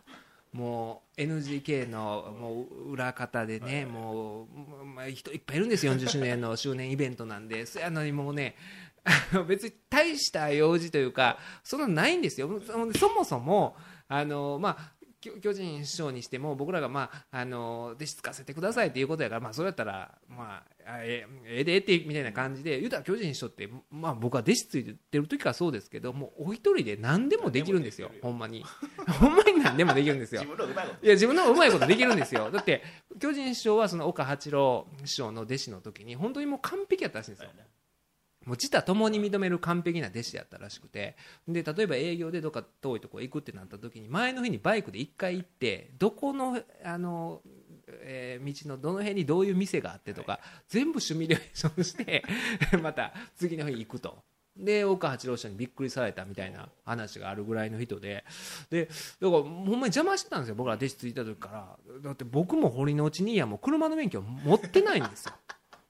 [0.54, 4.48] もう NGK のもう裏方でね、も
[4.82, 7.66] う、まあ、人いっぱいいるんですよ40周年の周年イベントなんで。
[7.68, 8.56] そやのにもうね
[9.48, 12.62] 別に大した用事というかそんなのないんですよ。
[12.66, 13.76] そそもそも
[14.08, 28.66] あのまあ巨巨人師匠にしても僕らが、まあ、あの弟子つかせてくださいっていうことやから、まあ、それやったら、まあ、あえええでえってみたいな感じで言うたら巨人師匠って、まあ、僕は弟子ついてる時からそうですけどもうお一人で何でもできるんですよ ほんまに。
[29.20, 30.44] ほんまに何でもできるんですよ。
[30.44, 32.50] いや自分のうまいことできるんですよ。
[32.50, 32.84] だって
[33.20, 37.50] 巨人師匠はその岡八郎師匠の弟子の時に本当にもう完璧やったらしいんですよ
[38.46, 41.16] もう自他ともに認める完璧な弟子やったらしくて。
[41.48, 47.42] で例えば営業でどっか遠いとこ行くってなった時に前の日にバイクで1回行ってどこのあの、
[47.88, 52.24] えー道のどの辺にどういう店があってとか、全部シミュレーションして
[52.82, 54.24] また次の日行くと。
[54.58, 58.26] で岡八郎師匠にびっくりされたみたいな話があるぐらいの人で。
[58.70, 61.78] でだからほんまに邪魔してたんですよ僕ら弟子ついた時から。
[62.02, 65.34] だって僕も堀之内兄やんも車の免許持ってないんですよ。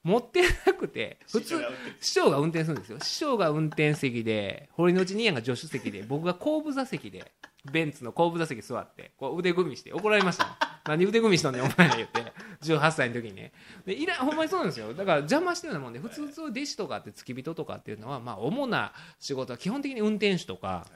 [0.03, 1.61] 持ってなくて普通
[1.99, 2.99] 師匠が運転するんですよ。
[2.99, 7.31] 師匠が運転席で堀之内兄やんが助手席で僕が後部座席で
[7.71, 10.55] ベンツの後部座席座ってこう腕組みして怒られましたもん。
[10.85, 12.33] 何腕組みしとんねんお前ら言って。
[12.63, 13.35] 18歳の時に。
[13.35, 13.51] ね
[13.85, 14.93] でいらほんまにそうなんですよ。
[14.93, 20.87] だから邪魔してるようなもんで普通弟子とかって付き人とかっていうのはまあ主な仕事は基本的に運転手とか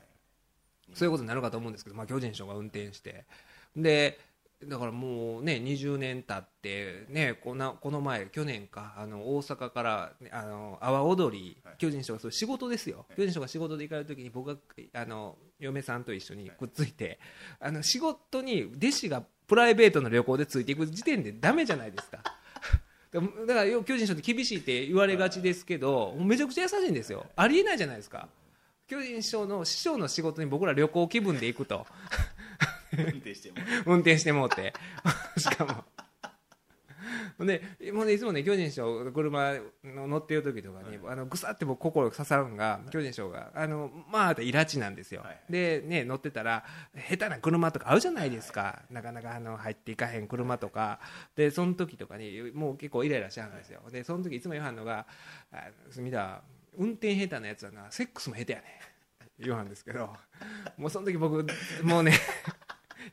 [0.93, 3.25] そういうことになるかと思うんですけど、まあ、巨人師匠が運転して。
[3.75, 4.19] で
[4.63, 11.75] だからもうね20年経ってねこんなこの前去年かあの大阪からねあの阿波踊りはい。
[11.77, 13.05] 巨人師匠がそう仕事ですよ。
[13.15, 14.59] 巨人師匠が仕事で行かれる時に僕が
[14.93, 17.19] あの嫁さんと一緒にくっついて
[17.59, 22.23] あの仕事に弟子がプライベートの旅行でついていく時点でダメじゃないですか。
[23.11, 27.25] だからよ巨人師匠って厳しいって言われがちですけどめちゃくちゃ優しいんですよ。
[27.35, 28.29] ありえないじゃないですか。
[28.87, 31.87] 巨人師匠の師匠の仕事に僕ら旅行気分で行くと
[32.97, 33.57] 運転しても。
[33.85, 34.73] 運転してもうて。
[35.37, 35.83] しかも。
[37.43, 45.41] でもうねいつもね巨人師匠車の乗ってる時とかに、あのぐさって僕心刺さるのが巨人師匠があのまあイラチなんですよ、はい。
[45.49, 46.63] でね乗ってたら
[47.09, 50.99] 下手な車とかあるじゃないですか、なかなかあの入っていかへん車とか。
[51.35, 53.81] でその時とかにもう結構イライラしちゃうんですよ。
[53.91, 55.05] でその時いつも言わはんのが
[55.51, 56.41] 「あ隅田
[56.77, 58.69] 運転下手なやつはなセックスも下手やねん」
[59.43, 60.15] 言わはんですけど。
[60.77, 61.45] もうその時僕
[61.83, 62.13] もうね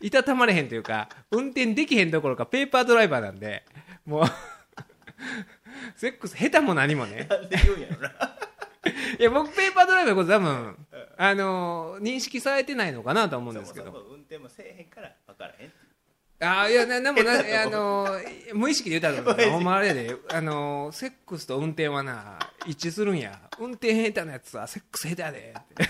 [0.03, 3.64] いたたまれへんというか運転できへんどころかペーパードライバーなんで
[4.05, 4.24] もう
[5.96, 7.26] セックス下手も何もね。
[7.28, 8.11] なんで言うんやろな。
[9.18, 10.86] いや僕ペーパードライバーのこと多分
[11.16, 13.86] あの認識されてないのかなと思うんですけど。
[13.86, 15.72] そもそも運転もせえへんから分からへん
[16.44, 18.20] あいやなでもな下手だあの
[18.55, 22.36] 無意識で言ったら ほんまあれやであのセックスと運転はな
[22.66, 23.38] 一致するんや。
[23.61, 25.88] 運転下手なやつはセックス下手やでって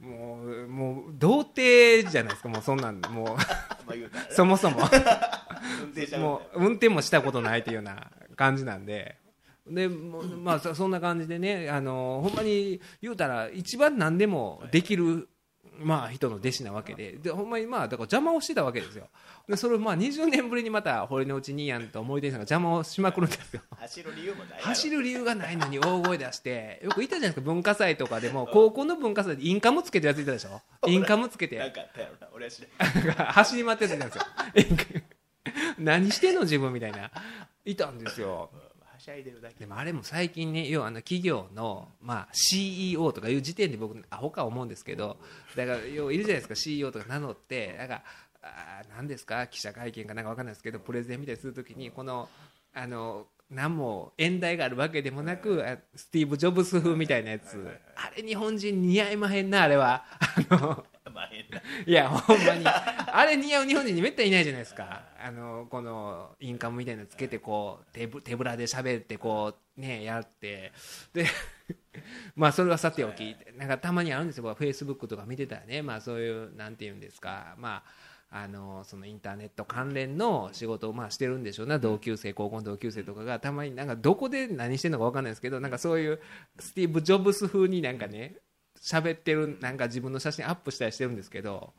[0.00, 2.48] もうもう童貞じゃないですか。
[2.48, 4.78] もうそんなんもうそもそも。
[5.82, 9.16] 運転者もう運転もしたことないっていうような感じなんで。
[9.68, 15.28] でまあそそんな感じでねあのほんまに言うたら一番何でもできる
[15.78, 17.12] まあ人の弟子なわけで。
[17.12, 19.08] でほんまにまあだから邪魔をしてたわけですよ。
[19.48, 23.62] でそれをまあ20年ぶりにまた堀之内兄やんと森田さんが邪魔をしまくるんですよ。
[23.78, 28.46] 走る理由もない走る理由がないのに 大声出してよくいたじゃないですか文化祭とかでも。
[28.46, 30.60] 高校の文化祭でインカムつけてるやついたでしょ？
[30.88, 31.58] インカムつけて。
[31.58, 32.68] なんかあったやろな俺は知ら
[33.24, 33.26] ん。
[33.32, 34.22] 走り回ってたんですよ。
[35.78, 37.10] 何してんの自分みたいな。
[37.64, 38.50] いたんですよ
[39.06, 39.54] しゃいでるだけ。
[39.54, 45.16] でもあれも最近ね要はあの企業の、まあ、CEO とかいう時点で僕アホか思うんですけど
[45.54, 48.02] だから要はいるじゃないですか CEO とか名乗ってなんか
[48.42, 52.28] あー何ですか記者会見かなんか分かんないですけどプレゼンみたいにするときにこの
[52.74, 57.64] あの何も演題があるわけでもなくあスティーブ・ジョブス風みたいなやつ。
[57.94, 60.04] あれ日本人似合いまへんなあれは。
[60.50, 60.84] あの
[61.86, 62.64] いやほんまに。
[62.66, 65.02] あれ似合う日本人にめったにいないじゃないですか。
[65.22, 70.72] あのこのインカムみたいなのつけてこう手ぶ手ぶらで喋ってこうねやって。
[71.12, 71.26] で
[72.34, 73.36] まあそれはさておき。
[73.56, 74.54] なんかたまにあるんですよ。
[74.54, 75.82] フェイスブックとか見てたらね。
[75.82, 77.54] まあそういうなんて言うんですか。
[77.58, 81.78] まああのそのインターネット関連の仕事をまあしてるんでしょうな。
[81.78, 83.38] 同級生高校の同級生とかが。
[83.40, 86.20] たまになんかどこで何してるのか分かんないですけどなんかそういう
[86.58, 88.36] スティーブ・ジョブス風になんかね
[88.86, 91.74] 喋ってるなんか自分の写真アップしたりしてるんですけど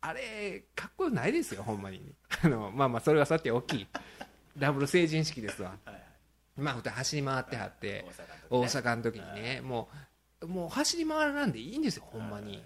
[0.00, 2.14] あれかっこよくないですよほんまに。
[2.42, 3.86] あのまあまあそれはさておき
[4.56, 5.70] ダブル成人式ですわ。
[5.84, 6.02] はいはい。
[6.56, 8.06] まあ普通走り回ってはって
[8.48, 9.88] 大大阪の時にねも
[10.40, 12.64] うもう走り回らなんでいいんですよほんまに。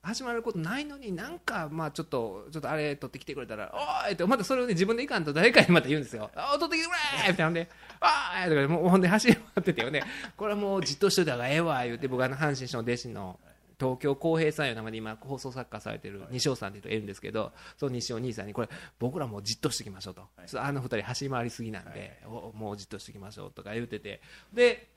[0.00, 6.92] 始まることないのになんかまあちょっとちょっとあれ取ってきてくれたら「おーい!」ってまたそれをね自分でいかんと誰かにまた言うんですよ「あー取ってきてく
[7.26, 7.68] れ!」みたいなんで
[8.00, 10.02] 「あーい!」とかでもうほんで走り回っててよね。
[10.36, 13.40] これはもうじっとしといた方がええわ言うて僕あの阪神師の弟子の
[13.78, 18.68] 東京浩平さんいう名前で今放送作家されてる西尾さんっていう人がいるんですけどその西尾兄さんにこれ
[18.98, 20.22] 僕らもうじっとしてきましょうと、
[20.60, 24.20] あの二人走り回りすぎなんで、おもうじっとしてきましょうとか言ってて。
[24.52, 24.88] で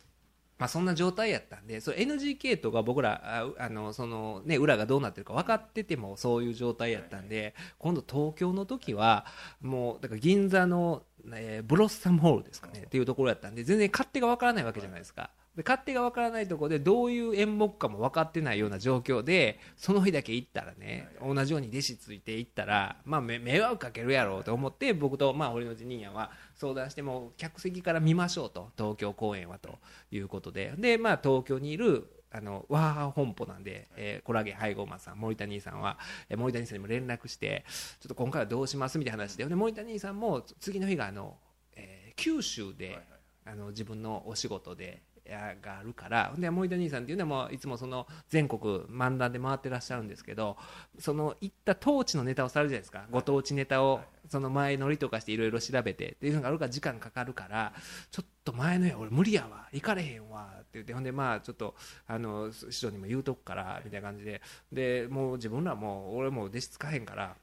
[0.57, 9.25] まあ、そんな状態やったんでそれ NGK とか僕らああのその、ね、裏がどうなってるか分かっててもそういう状態やったんで今度東京の時は
[9.59, 11.01] もうだから銀座の、
[11.33, 15.29] えーブロッサムホールですかねっていうところやったんで全然勝手が分からないわけじゃないですか。
[15.55, 29.79] で勝手が分からないところでどういう演目かも分かってないような状況でその日だけ行ったらね同じように弟子ついて行ったら、まあ、め迷惑かけるやろうと思って僕と、まあ、堀之内兄やんは相談しても客席から見ましょうと東京公演はと
[30.11, 30.73] いうことで。
[30.77, 35.97] で、まあ、東京にいるあのワー本舗なんで、えーコラゲ配合マンさん森田兄さんは、
[36.29, 37.65] えー森田兄さんにも連絡して
[37.99, 41.35] ちょっと今回はどうしますみたいな話でで森田兄さんも次の日があの、
[41.75, 42.99] えー九州で、
[43.45, 50.57] あの自分のお仕事でやがあるからで森田兄さんっていうのはもういつもその全国漫談で回ってらっしゃるんですけど
[50.99, 53.05] その行った当地のネタをされるじゃないですか。
[53.09, 57.73] ご当地ネタをその前乗りとかしていろいろ調べてっていうのがあるから時間かかるから
[58.11, 61.75] ちょっと前のや俺無理やわ行かれへんわ言ってほんでまあちょっと
[62.07, 64.41] あの師匠にも言うとくからみたいな感じで。
[64.71, 67.35] でもう自分らもう俺も弟子つかへんから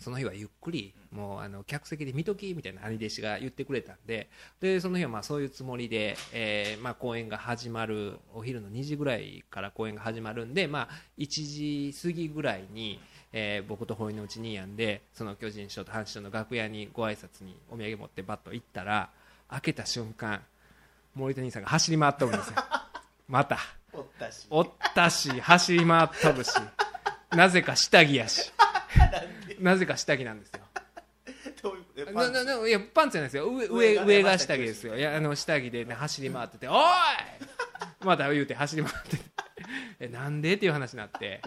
[0.00, 4.28] その日はゆっくりもうあの客席で見ときみたいな兄弟子が言ってくれたんで。
[4.60, 10.88] でその日はまあそういうつもりで、えまあ、公演が始まるお昼の2時ぐらいから公演が始まるんで、まあ、
[11.18, 13.00] 1時過ぎぐらいに、
[13.32, 19.10] えー僕と堀之内兄やんでその巨人師匠と阪神師匠の楽屋にご挨拶にお土産持ってバッと行ったら
[19.48, 20.42] 開けた瞬間
[21.18, 22.54] 森田兄さんが走り回っとるんですよ。
[23.28, 23.58] また。
[23.92, 24.46] おったし。
[24.50, 26.50] おったし走り回っとるし。
[27.32, 28.52] なぜか下着やし。
[29.58, 30.60] なぜか下着なんですよ。
[32.06, 33.48] パなンツなないやパンツじゃないですよ。
[33.48, 36.76] 上上上上が下着ですよいやあの下着で、ね、走り回ってて「おい!」
[38.04, 39.24] また言うて走り回ってて。
[40.00, 40.54] えなんで？
[40.54, 41.42] っていう話になって。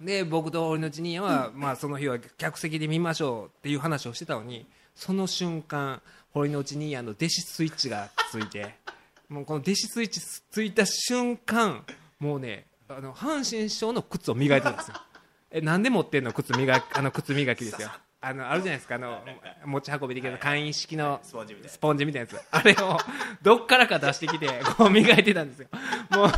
[0.00, 8.74] で僕と俺のち兄やんは、まあ、その日は客席で見ましょうっていう話をしてたのにその瞬間堀之内兄やんの弟子スイッチがついて
[9.28, 11.84] もうこの弟子スイッチついた瞬間
[12.18, 14.96] もうねあの阪神師匠の靴を磨いてたんですよ。
[15.52, 17.90] えなんで持ってんの靴磨きあの靴磨きですよ。
[18.22, 19.24] あのあるじゃないですかあの
[19.64, 21.72] 持ち運びできる簡易式のスポンジみたいな。
[21.72, 22.46] スポンジみたいなやつ。
[22.50, 22.98] あれを
[23.42, 25.68] どっからか出してきて こう磨いてたんですよ。
[26.10, 26.30] もう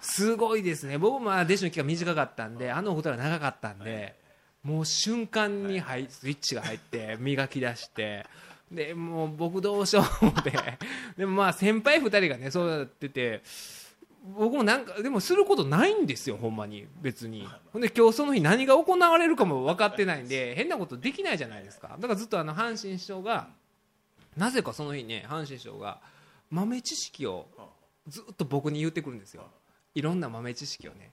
[0.00, 0.98] すごいですね。
[0.98, 4.14] 僕もまあ弟子の期間短かったんであのお二人は長かったんで
[4.62, 8.24] もう瞬間に入スイッチが入って磨き出して
[8.70, 10.52] でもう僕どうしよう思って。
[11.16, 13.42] でもまあ先輩二人がねそうやってて
[14.24, 16.86] 僕もなんかでもすることないんですよほんまに。
[17.00, 17.46] 別に。
[17.72, 21.96] ほんで今日その日何が行われるかも分かってないんで変なことできないじゃないですか。
[21.98, 23.48] だからずっとあの阪神師匠が
[24.36, 26.00] なぜかその日ね阪神師匠が
[26.50, 27.48] 豆知識を
[28.06, 29.50] ずっと僕に言ってくるんですよ。
[29.94, 31.10] いろんな豆知識をね。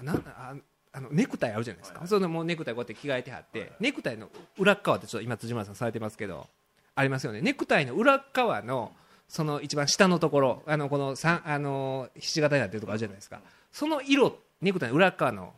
[0.00, 0.54] なあ
[0.92, 4.28] あのネクタイあるじゃないですか、そのもうネクタイこうやって着替えてはって、ネクタイの
[4.58, 6.46] 裏っ側ってちょっと今辻村さんされてますけど
[6.94, 7.40] ありますよね。
[7.40, 8.92] ネクタイの裏っ側の
[9.26, 13.40] その一番下のところあのこの三あのひし形になってるとこあるじゃないですか。
[13.72, 15.54] その色ネクタイの裏っ側の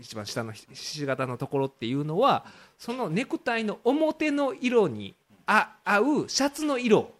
[0.00, 2.44] 一番下のひひし形のところっていうのは
[2.78, 5.14] そのネクタイの表の色に
[5.46, 7.12] あ合うシャツの色。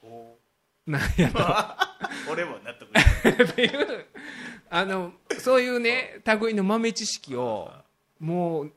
[0.00, 0.38] ほ
[0.86, 1.38] なんやと。
[1.38, 1.44] う
[2.32, 2.88] 俺も納得
[3.44, 4.06] っていう
[4.70, 7.70] あのそういうね類の豆知識を
[8.20, 8.72] もう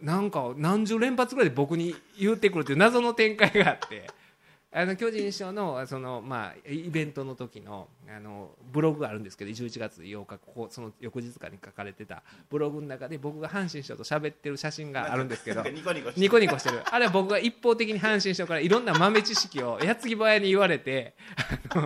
[0.00, 4.08] なんか何十連発ぐらいで僕に言ってくるっていう謎の展開があって
[4.70, 16.82] あの巨人師匠のその、まあ、イベントの時のあのブログがあるんですけど11月8日ここその翌日かに書かれてたブログの中で僕が阪神師匠と喋ってる写真があるんですけどニコニコしてニコニコしてる。
[16.84, 21.14] あれは僕が一方的に阪神師匠からいろんな豆知識を矢継ぎ早に言われて
[21.70, 21.80] あ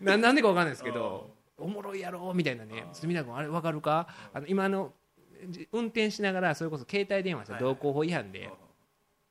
[0.00, 4.08] のなんでか分かんないですけどおもろいやろみたいなね隅田君あれ分かるか？
[4.32, 4.92] あの今あの
[5.48, 8.50] じ運転しながらそれこそ携帯電話した道交法違反で、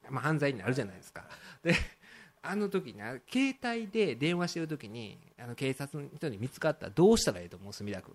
[0.09, 1.25] まあ、犯罪になるじゃないですか。
[1.63, 1.73] で
[2.45, 7.73] あの時な携帯で電話してる時にあの警察の人に見つかったらどうしたらいいと思う？
[7.73, 8.13] 墨田君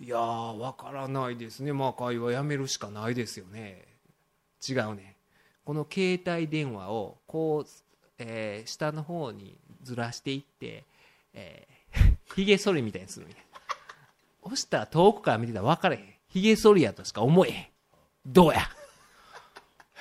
[0.00, 1.72] いやー分からないですね。
[1.72, 3.84] まあ会話やめるしかないですよね。
[4.66, 5.16] 違うね。
[5.64, 7.70] この携帯電話をこう、
[8.18, 10.84] えー下の方にずらしていって、
[11.34, 13.36] えー、ひげ剃りみたいにするんや
[14.42, 16.04] 押したら遠くから見てたら分からへん。
[16.28, 17.66] ひげ剃りやとしか思えへん。
[18.26, 18.60] どうや？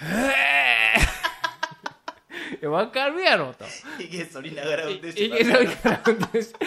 [0.01, 0.35] へ
[2.61, 2.67] え。
[2.67, 3.65] 分かるやろと。
[3.97, 6.59] ひげ剃りながら運転していけるから運転して。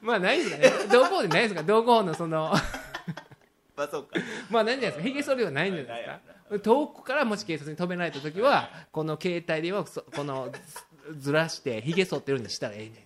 [0.00, 1.62] まあないですかねどこでないですか？
[1.62, 2.52] どこのその
[3.76, 4.18] まあそうか。
[4.50, 5.08] まあないんじゃないですか？
[5.08, 6.08] ひげ剃りはないんじゃないで
[6.50, 6.58] すか？
[6.60, 10.50] 遠くからもし警察に止められた時はこの携帯ではそこの
[11.12, 12.92] ずずらしてひげ剃ってるんにしたらええねん。
[12.92, 13.00] いや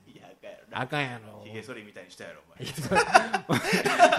[0.73, 1.43] あかんやろ。
[1.45, 3.69] ひげ剃りみたいにしたやろお前。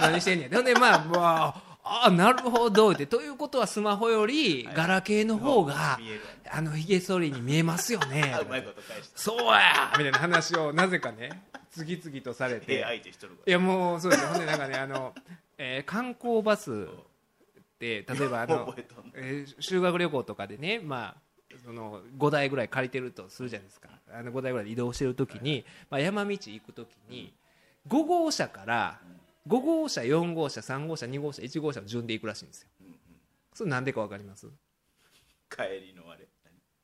[0.00, 0.54] 何してんねん。
[0.54, 3.06] ほんでまあまあああなるほどって。
[3.06, 8.32] ということはスマホよりガラケーの方が見えるわあのひげ剃りに見えますよね。
[8.34, 12.84] あうまいこと返したそうやみたいな話をなぜかね次々とされて。
[13.46, 15.14] いやもうそうですよほんでなんかねあの、
[15.58, 16.88] えー観光バス
[17.78, 18.74] で例えばあの、
[19.14, 27.32] えー修学旅行とかでねまあその5台ぐらい借りてるとするじゃないですかあの5台ぐらいで移動してる時に、まあ、山道行く時に
[27.88, 29.00] 5号車から
[29.48, 32.68] 5号車4号車3号車2号車1号車の順で行くらしいんですよ。
[33.54, 34.46] それなんでか分かります？
[35.50, 36.26] 帰りのあれ。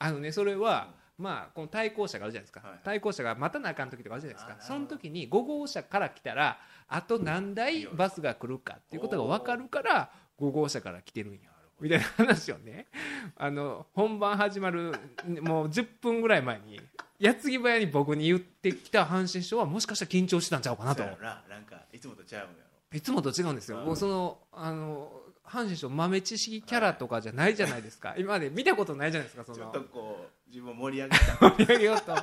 [0.00, 4.56] あのねそれは、まあこの対向車があるじゃないですか、対向車が待たなあかん時とかあるじゃないですか。
[4.60, 6.58] その時に5号車から来たら
[6.88, 10.10] あと何台バスが来るかっていうことが分かるから
[10.40, 11.50] 5号車から来てるんや
[11.80, 12.86] みたいな話をね
[13.36, 14.92] あの本番始まる
[15.40, 16.80] もう10分ぐらい前に
[17.18, 21.02] 矢継ぎ早に僕に言ってきた阪神師匠はもしかしたら緊張してたんちゃうかなと。
[21.02, 21.42] な。
[21.48, 22.48] なんかいつもとちゃう
[22.96, 23.86] いつもと違うんですよ、うん。
[23.86, 25.10] もうそのあの
[25.44, 28.14] 阪神師匠豆知識キャラとかじゃないじゃないですか。
[28.16, 29.58] 今まで見たことないじゃないですかその。
[29.58, 31.50] ちょっとこう自分を盛り上げた。
[31.50, 32.14] 盛り上げようと。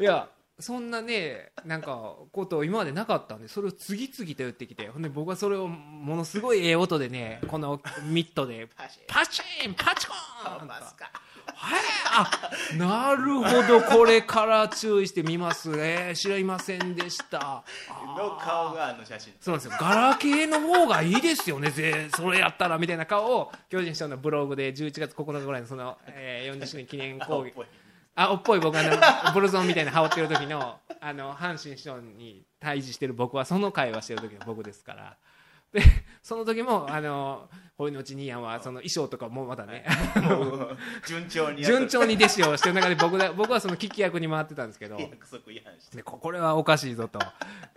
[0.00, 0.28] いや
[0.60, 9.00] そんなねなんかこと今までなかったんでそれを次々と言ってきてほんで僕はそれをものすごいええ音でねこのミットでパチ
[9.68, 9.74] ン。
[9.74, 10.68] パチコーン！
[11.54, 11.80] はい
[12.12, 12.30] あ
[12.76, 15.70] なるほどこれから注意してみます。
[15.76, 17.64] えー、知りませんでした。
[18.16, 19.32] の顔があの写真。
[19.40, 19.78] そうなんですよ。
[19.80, 21.70] ガラケーの方がいいですよね。
[21.70, 27.52] ぜそれやったらみたいな顔を巨人師匠のブログで11月9日ぐらいのその、えー、40周年記念講義
[28.20, 28.90] 青っぽい僕あの
[29.32, 35.16] ブルゾンみたいな羽織ってる時のあの阪神師匠に対峙してる僕はその会話してる時の僕ですから。
[35.72, 35.82] で
[36.22, 37.48] その時もあの
[37.78, 39.84] 堀之内兄やんはその衣装とかもまだね。
[40.20, 40.76] もう
[41.06, 44.98] 順調に順調に弟子をしてる中で僕だ 僕はその聞き役に回ってたんですけど。
[44.98, 45.98] 約束違反して。
[45.98, 47.20] でここれはおかしいぞと、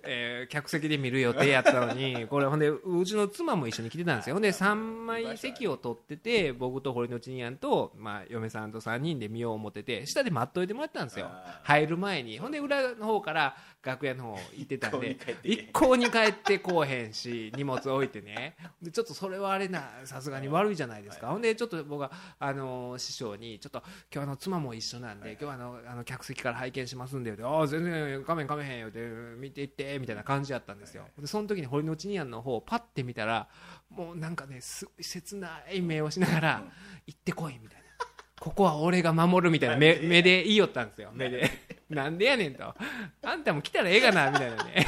[0.02, 4.36] えー客席で見る予定やったのに これほんでうちの妻も一緒に来てたんですよ。
[4.36, 11.28] ほんで3枚席を取ってて僕と堀之内にやんと、まあ、嫁さんと3人で見よう思ってて下で待っといてもらったんですよ。
[11.30, 12.40] あ入る前に。
[12.40, 16.32] ほんで裏の方から楽屋の方行ってたんで一向に帰ってけえへん。
[16.32, 18.56] 一向に帰ってこうへんし荷物置いてね。
[18.82, 23.84] でちょっとそれはあれなさすがに悪いじゃないですか、ほんでちょっと僕はあの師匠にちょっと
[24.14, 29.00] 今日あの妻も一緒なんで、今日はあのあの客席から拝見しますんでああ全然画面かめへんよって
[29.38, 31.06] 見ていってみたいな感じやったんですよ。
[31.20, 33.48] でその時に堀之内にやんの方をパッて見たら
[33.90, 36.64] もうなんかねす切ない目をしながら
[37.06, 37.82] 行ってこいみたいな。
[38.40, 41.12] ここは俺が守るみたいな目目で言いよったんですよ。
[41.14, 41.50] 目で。
[41.90, 42.74] なんでやねんと。
[43.24, 44.86] あんたも来たらええがなみたいなね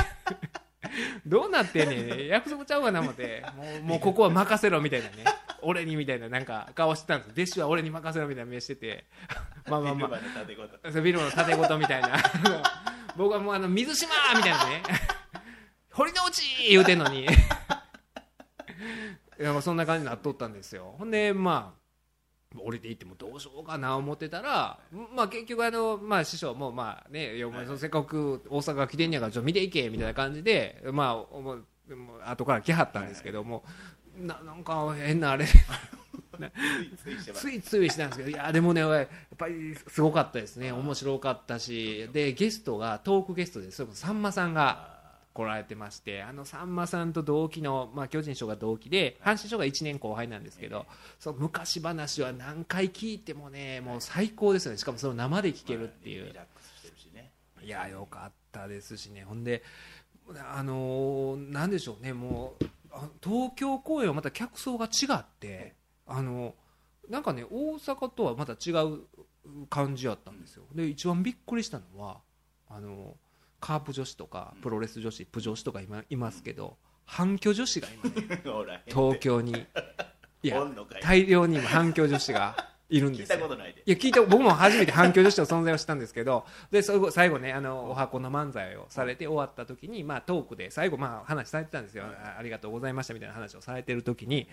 [1.25, 2.27] どうなってんねん。
[2.27, 3.43] 約束ちゃうかな思って。
[3.55, 5.25] もうもうここは任せろみたいなね。
[5.61, 7.31] 俺にみたいななんか顔してたんです。
[7.31, 9.05] 弟子は俺に任せろみたいな目してて。
[9.67, 10.09] まあまあまあ。
[11.01, 12.17] ビルマの縦ごとみたいな。
[13.15, 14.83] 僕はもうあの水島みたいなね。
[15.91, 17.23] 堀之内言うてんのに。
[17.23, 17.27] い
[19.39, 20.95] やまあそんな感じになっとったんですよ。
[20.97, 21.82] ほんでまあ
[22.57, 24.79] 降りていってもどうしようかな思ってたら、
[25.15, 27.47] まあ、結局あの、まあ、師匠もまあねいや
[27.77, 31.57] せっかく大阪来てんやからちょっと見ていけみたいな感じで、まあ、おも
[32.25, 33.63] 後から来はったんですけども、
[34.17, 35.45] ななんか変なあれ。
[37.35, 40.71] ついついしたんですけどいやでもねやっぱりすごかったですね。
[40.71, 44.92] 面白かったしでゲストがトークゲストでそれこそさんまさんがあ
[45.33, 50.85] 来られてましてあのさんまさんと同期の、まあ、巨人師匠が同期で阪神師匠が1年後輩なんですけど
[51.19, 54.77] その昔話は何回聞いてもねもう最高ですよね。
[54.77, 56.25] しかもその生で聞けるっていう。
[56.27, 57.31] リラックスしてるしね。
[57.61, 59.23] いやよかったですしね。
[59.23, 59.63] ほんで
[60.53, 62.13] あのーなんでしょうね。
[62.13, 65.75] もうあ東京公演はまた客層が違って
[66.05, 66.53] あの
[67.09, 69.01] なんかね大阪とはまた違う
[69.69, 70.63] 感じやったんですよ。
[70.73, 72.21] で一番びっくりしたのは
[72.69, 73.15] あの
[73.63, 79.65] カープ女子とかプロレス女子プ女子とか今いますけど反響女子が今ね 東京に。
[80.41, 80.61] いや
[81.01, 83.37] 大量に今反響女子がいるん聞いですよ。
[83.37, 83.81] たことないで。
[83.85, 94.47] いや聞いた僕も初めて反響女子の存在を知ったんですけどで最後ねあのお箱の漫才をされて終わった時に、まあ、トークで最後まあ話されてたんですよ、あありがとうございましたみたいな話をされてる時に、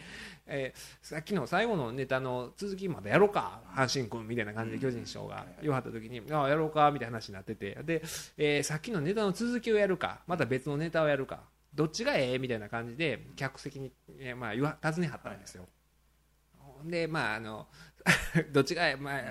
[0.47, 7.76] えーさっきの最後のネタの続きまでやろうか阪神君みたいな感じで巨人師匠が言わはった時に、ああやろうかみたいな話になってて。
[7.82, 8.03] で、
[8.38, 11.41] えーさっきのネタの続きをやるかまた別のネタをやるか
[11.74, 15.66] どっちがええみたいな感じで客席に、えーまあ、言わ尋ねはったんですよ。
[16.84, 17.66] でまああの
[18.53, 19.22] どっちがええまあ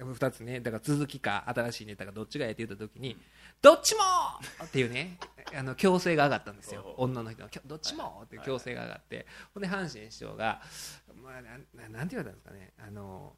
[0.00, 0.60] 2つね。
[0.60, 3.16] だから続きか新しいネタがどっちがええって言った時に
[3.62, 4.00] 「どっちも!」
[4.64, 5.18] っていうね。
[5.54, 6.94] あの強制が上がったんですよ。
[6.96, 9.26] 女の人のきょ「どっちも!」って強制が上がって。
[9.52, 10.62] ほんで阪神師匠が、
[11.22, 12.72] まあ、なんななんて言われたんですかね。
[12.78, 13.36] あの、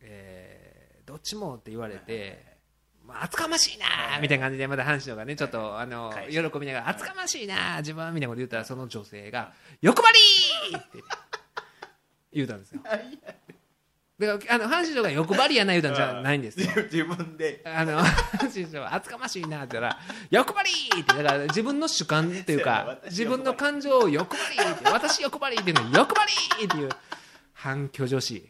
[0.00, 2.56] えーどっちもって言われて。
[3.04, 10.78] まあ、厚かましいなーみたいな感じでまた阪神のがねちょっとあの返喜びながら厚かましいなー自分みたいなこと言ったらその女性が欲張りー!
[10.80, 10.98] って
[12.32, 12.80] 言うたんですよ
[14.18, 16.70] だからあの阪神のが欲張りやな言うたんじゃないんですよ。
[16.90, 17.60] 自分で。
[17.64, 19.98] あの阪神のが厚かましいなって言ったら
[20.30, 26.88] 欲張りーってだから自分の主観っていうか私自分の感情を欲張りーって私欲張りーっていうのに欲張りーっていう
[27.52, 28.48] 反響女子。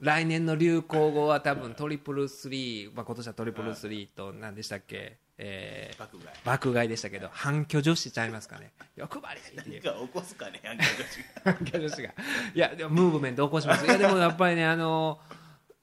[0.00, 6.36] 来年の流行語は多分トリプルスリー、まあ、今年はトリプルスリーと何でしたっけ、えー、爆買い。
[6.44, 8.72] 爆買いでしたけど反響女子ちゃいますかね。
[8.96, 9.82] 欲張りっていう。
[9.84, 11.52] 何か起こすかね反響女子が。
[11.54, 12.08] 反響女子が。
[12.08, 13.86] いやでもムーブメント起こします。
[13.86, 15.20] いやでもやっぱりねあの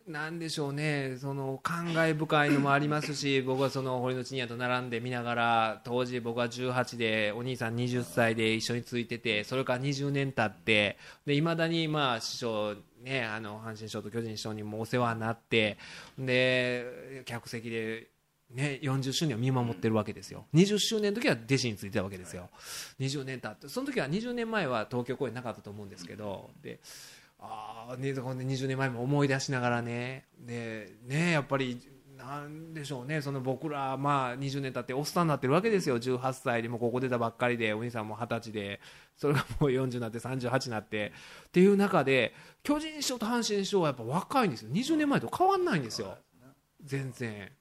[0.07, 1.17] なんでしょうね。
[1.19, 10.97] その感慨深いのもありますし 僕はその堀のチニアと並んで見ながら当時僕は18でお兄さん20歳で一緒についててそれから20年経って
[11.27, 15.77] いまだにまあ師匠ねあの阪神師匠と巨人師匠にもお世話になって
[16.19, 18.09] で客席で
[18.51, 22.49] ね、40周年を見守ってるわけですよ、20周年の時は弟子についてたわけですよ、
[22.99, 26.79] 20年経って、その時は20年前は東京公演なかったと思うんですけど、で
[27.39, 31.79] あーね、ほんで20年前も思い出しながらね、でねやっぱり
[32.17, 38.79] なんでしょうね、その僕ら、まあ、20年経っておっさんになってるわけですよ、18歳でもうここ出たばっかりで、お兄さんも20歳で、
[39.17, 41.11] それがもう40になって、38になって
[41.47, 42.33] っていう中で、
[42.63, 46.17] 巨人師匠と阪神師匠はやっぱ若いんですよ、20年前と変わんないんですよ、
[46.83, 47.51] 全然。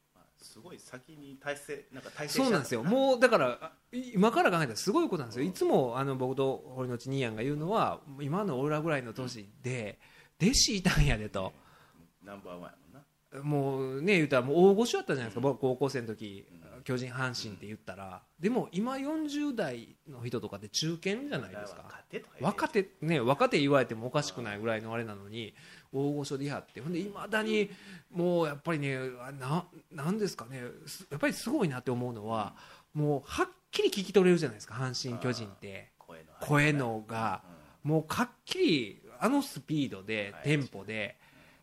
[0.64, 9.98] すごい先に体制なんか体制そうなんですよ、もうだから、あ今から考えたらすごいことなんですよ、いつもあの僕と堀之内兄やんが言うのは、今の俺らぐらいの年で、
[10.40, 11.52] 弟子いたんやでと、
[12.22, 12.76] ナンバーワンや
[13.42, 13.42] もんな。
[13.42, 16.46] もうね、言ったらもう大御所やったじゃないですか、僕、高校生の時
[16.84, 22.04] 巨人、阪神って言ったら、でも今、40代の人とかって中堅じゃないですか。
[22.40, 25.54] 若手ね若手言われてもおかしくないぐらいのあれなのに
[25.94, 27.70] 大御所でやってほんでいまだに
[28.12, 32.54] もうやっぱりねあななんですかねすやっぱりすごいなって思うのは
[32.92, 35.90] もうはっきり聞き取れるじゃないですか阪神・巨人って。
[35.98, 37.42] 声の声のが。
[37.82, 41.16] もうはっきりあのスピードではいテンポで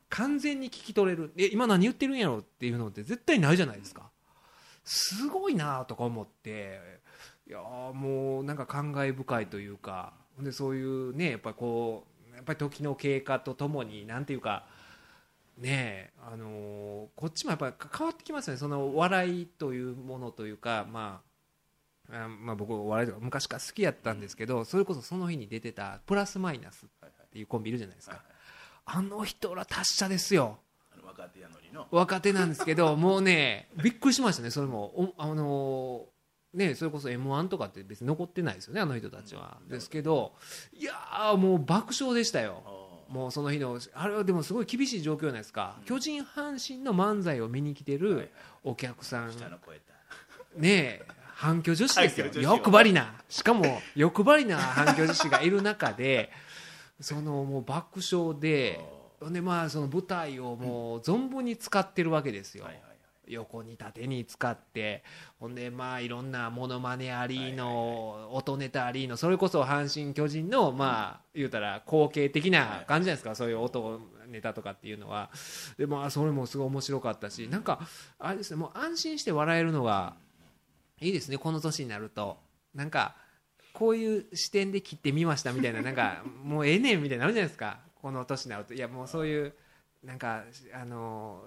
[0.10, 1.32] 完全に聞き取れる。
[1.38, 4.12] え今何言ってるんやろっていうのって絶対ないじゃないですか。
[4.84, 6.80] すごいなとか思って
[7.48, 12.11] いやーもうなんか感慨深いというかでそういうねやっぱりこう
[12.42, 14.66] やっぱり時の経過とともになんていうか
[15.60, 18.60] ねえあのーこっちもやっぱり変わってきますよね。
[18.60, 21.22] その笑いというものというかま
[22.12, 28.24] ああまあ僕お笑いとか昔から好きやったんですけどそれこそその日に出てたプラスマイナスっていうコンビいるじゃないですか。
[28.86, 30.58] あの人ら達者ですよ。
[31.06, 31.88] 若手やのにの。
[31.92, 34.86] 若手なんですけどもうねびっくりしましたねそれも。
[35.00, 36.08] おあの
[36.54, 40.34] ねそれこそ m 1とかって別に残ってないですよねあの人たちは、ですけど
[40.78, 42.62] いやーもう爆笑でしたよ。
[42.66, 42.82] お
[43.12, 48.32] もうその日のあれはでもすごい厳しい状況じゃないですか、巨人阪神の漫才を見に来てる
[48.64, 49.82] お客さん、下の声だ。
[50.56, 52.28] ねえ反響女子ですよ。
[52.42, 53.16] 欲張りな。
[53.28, 56.32] しかも欲張りな反響女子がいる中で
[57.02, 58.80] そのもう爆笑で
[59.30, 62.91] でまあその舞台をもう存分に使ってるわけですよ、はいはいはい
[63.34, 65.04] 横に縦に使って
[65.40, 73.36] ほんでまあいろんなモノマネありの音ネタありのそれこそ阪神・巨人のまあ言うたら後継的な感じじゃないですか？
[73.36, 75.30] そういう音ネタとかっていうのは。
[75.78, 77.80] でまあそれもすごい面白かったしなんか
[78.20, 80.16] あれですねもう安心して笑えるのが
[81.00, 82.38] いいですねこの年になると。
[82.74, 83.16] なんか
[83.74, 87.80] こういう視点で切ってみましたみたいななんか もうええねんみたいになるじゃないですか。
[88.02, 88.74] この年になると。
[88.74, 89.54] いやもうそういう
[90.04, 90.44] なんか
[90.74, 91.44] あの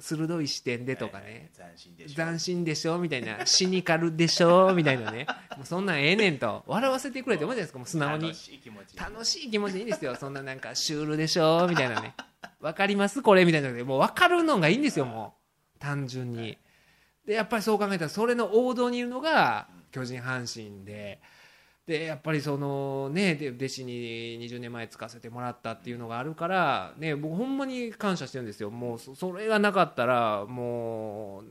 [0.00, 1.50] 鋭い視点でとかね。
[1.54, 2.14] 斬新でしょ。
[2.14, 3.44] 斬新でしょみたいな。
[3.44, 5.26] シニカルでしょみたいなね。
[5.56, 6.64] もうそんなんええねんと。
[6.66, 7.78] 笑わせてくれって思うじゃないですか。
[7.78, 8.22] もう素直に。
[8.28, 10.16] 楽しい気持ち楽しい気持ちでいいんですよ。
[10.16, 12.14] そんななんかシュールでしょみたいなね。
[12.60, 13.20] わかります？
[13.20, 15.34] これみたいなのでもう分かるのがいいんですよも
[15.76, 15.78] う。
[15.78, 16.56] 単純に。
[17.26, 21.20] でやっぱりそう考えたらそれの王道にいるのが巨人阪神で
[21.88, 23.92] でやっぱりそのね弟子に
[24.46, 28.70] 20年前使わせてもらったっていうのがあるからね僕ほんまに感謝してるんですよ。
[28.70, 31.44] もうそれがなかったらもう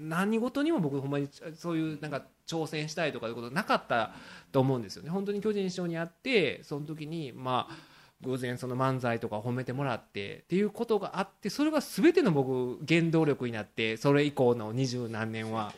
[0.00, 4.14] 何事にも僕ほんまにそういうなんか挑戦したいとかいうことなかった
[4.50, 5.10] と思うんですよね。
[5.10, 7.76] 本当に巨人師匠に会ってその時にまあ
[8.22, 15.74] 偶然その漫才とか褒めてもらってっていうことがあってそれが全ての僕原動力になってそれ以降の二十何年は。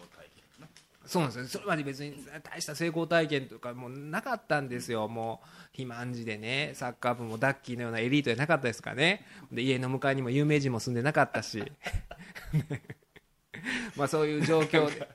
[1.07, 1.46] そうなんですよ。
[1.48, 5.07] それまで別に大した成功体験とかもなかったんですよ。
[5.09, 9.26] もう肥満児でねサッカー部もダッキーのようなエリートじゃなかったですからね。
[9.52, 11.62] で家の向かいにも有名人も住んでなかったし。
[13.96, 15.09] まあそういう状況で。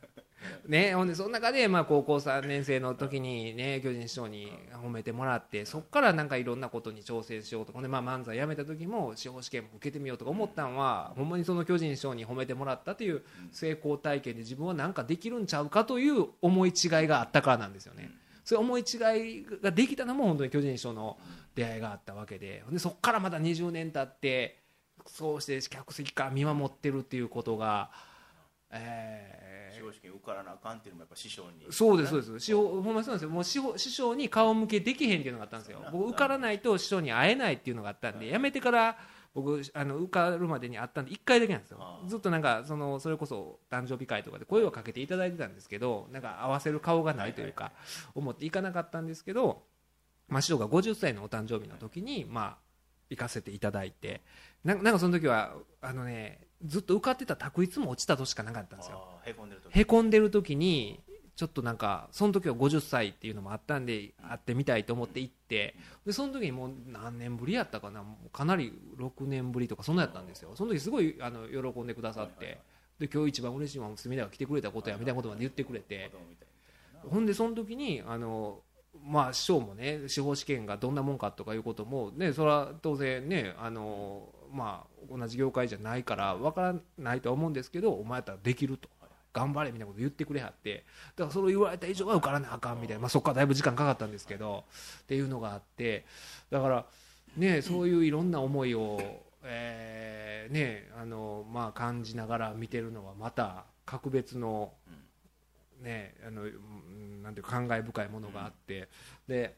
[0.67, 4.51] ね、ほんでその中でまあ高校3年生の時にね巨人師匠に
[4.83, 18.11] 褒めてもらってそこからなんかいろんなことに挑戦しようとかほんでまあ漫才やめた時も司法試験も受けてみようとか思ったのはほんまにその巨人師匠に褒めてもらったという成功体験で自分はなんかできるんちゃうかという思い違いがあったからなんですよね。
[18.43, 21.17] そういう思い違いができたのも本当に巨人師匠の
[21.55, 24.59] 出会いがあったわけででそこからまた20年経って
[25.05, 27.91] そうして客席から見守ってるっていうことが。
[28.71, 29.48] えー
[29.79, 30.91] 司法試験受からなあかんってい。
[30.91, 32.39] うのもやっぱ師匠にそうですそうです。
[32.39, 33.29] 師匠ほんまにそうなんですよ。
[33.29, 35.83] もう師匠師匠に顔向けできへんっていうのがあったんですよ。
[35.91, 38.97] 僕受からないと師匠に会えないっていうのがあったんでやめてから
[39.33, 41.79] 僕あの受かるまでにあったんで1回だけなんですよ。
[42.07, 47.71] ずっとなんかそのそれこそ誕生日会とかで声をかけていただいてたんですけどなんか合わせる顔がないというか
[48.15, 49.63] 思って行かなかったんですけど、
[50.27, 52.57] まあ、師匠が50歳のお誕生日の時にまあ
[53.09, 54.21] 行かせていただいて
[54.63, 59.03] なんかその時はあのねずっと受かってた択一も落ちた年しかなかったんですよ。
[59.25, 59.79] へこんでる時。
[59.79, 60.99] へこんでる時に
[61.35, 68.03] ちょっとなんかその時は50歳っていうのもあったんで会ってみたいと思って行ってでその時にもう何年ぶりやったかな
[68.33, 70.51] かなり6年ぶりとかそんなやったんですよ。
[70.55, 72.59] その時すごいあの喜んでくださって
[72.99, 76.11] で今日一番嬉しいのは隅田が来てくれたことやみたいなことまで言ってくれて。
[77.09, 78.59] ほんでその時にあの
[79.05, 88.89] まあ師匠もね司法試験がどんなもんかとかいうこともねそれは当然ねあのまあ同じ業界じゃないからわからないとは思うんですけどお前やったらできると。
[89.31, 90.83] 頑張れみたいなこと言ってくれはって。
[91.15, 94.63] だからそれを言われた以上は受からなあかんみたいな、まあ、そこからだいぶ時間かかったんですけど
[95.03, 96.03] っていうのがあって。
[96.49, 96.85] だから
[97.37, 98.99] ねそういういろんな思いを、
[99.43, 104.73] えーねあのまあ、感じながら見てるのはまた格別の、
[105.81, 108.89] ねあのうんなんていうか感慨深いものがあって、
[109.27, 109.55] で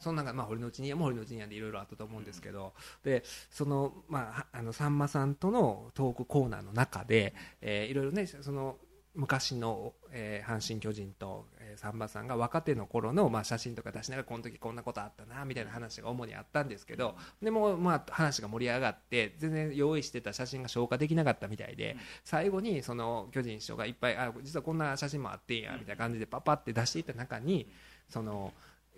[0.00, 2.72] その中、まあ、堀の内にも堀の内にでいろいろあったと思うんですけど、
[3.04, 8.76] でその、まあは、あのさんまさんとのトークコーナーの中で、えーいろいろねその
[9.14, 27.68] 昔の、えー阪神・巨人と、えーさんまさんが若手の頃の、まあ、写真とか出しながらこの時こんなことあったなみたいな話が主にあったんですけどでも、まあ、話が盛り上がって全然用意してた写真が消化できなかったみたいで、最後にその巨人師匠がいっぱいあ実はこんな写真もあってんやみたいな感じでパッパって出していった中に
[28.08, 28.52] その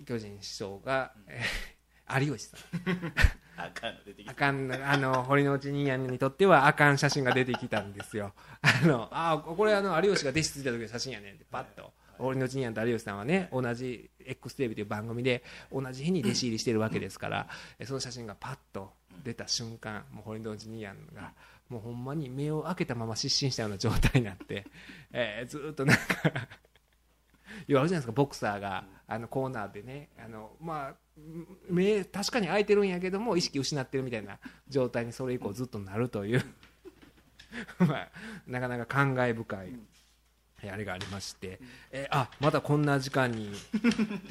[0.04, 1.72] 巨人師匠が、えー
[2.20, 2.92] 有吉さん。
[3.56, 4.32] な あかんの出てきた。
[4.32, 8.34] あかんあの堀之内兄やんにとってはあかん写真が出てきたんですよ。
[8.60, 11.92] あのあこれあの有吉が弟子ついた時の写真やねんってパッと。
[12.18, 18.92] 堀之内兄やんと有吉さんはね同じ X テレビという番組で同じ日に弟子入りしてるわけですからえその写真がパッと
[19.24, 21.32] 出た瞬間もう堀之内兄やんが
[21.68, 24.66] もうほんまに目を開けたまま失神したような状態になって、
[25.10, 26.02] えーずーっとなんか
[27.66, 30.94] 言われるじゃないですかボクサーがあのコーナーでねあの、まあ、
[31.68, 34.38] 目確かに開いてるんやけども意識失ってるみたいな
[34.68, 36.44] 状態にそれ以降ずっとなるという
[37.78, 38.08] まあ、
[38.46, 39.74] なかなか感慨深い。
[40.62, 41.60] えあれがありまして、
[41.90, 43.50] えあまたこんな時間に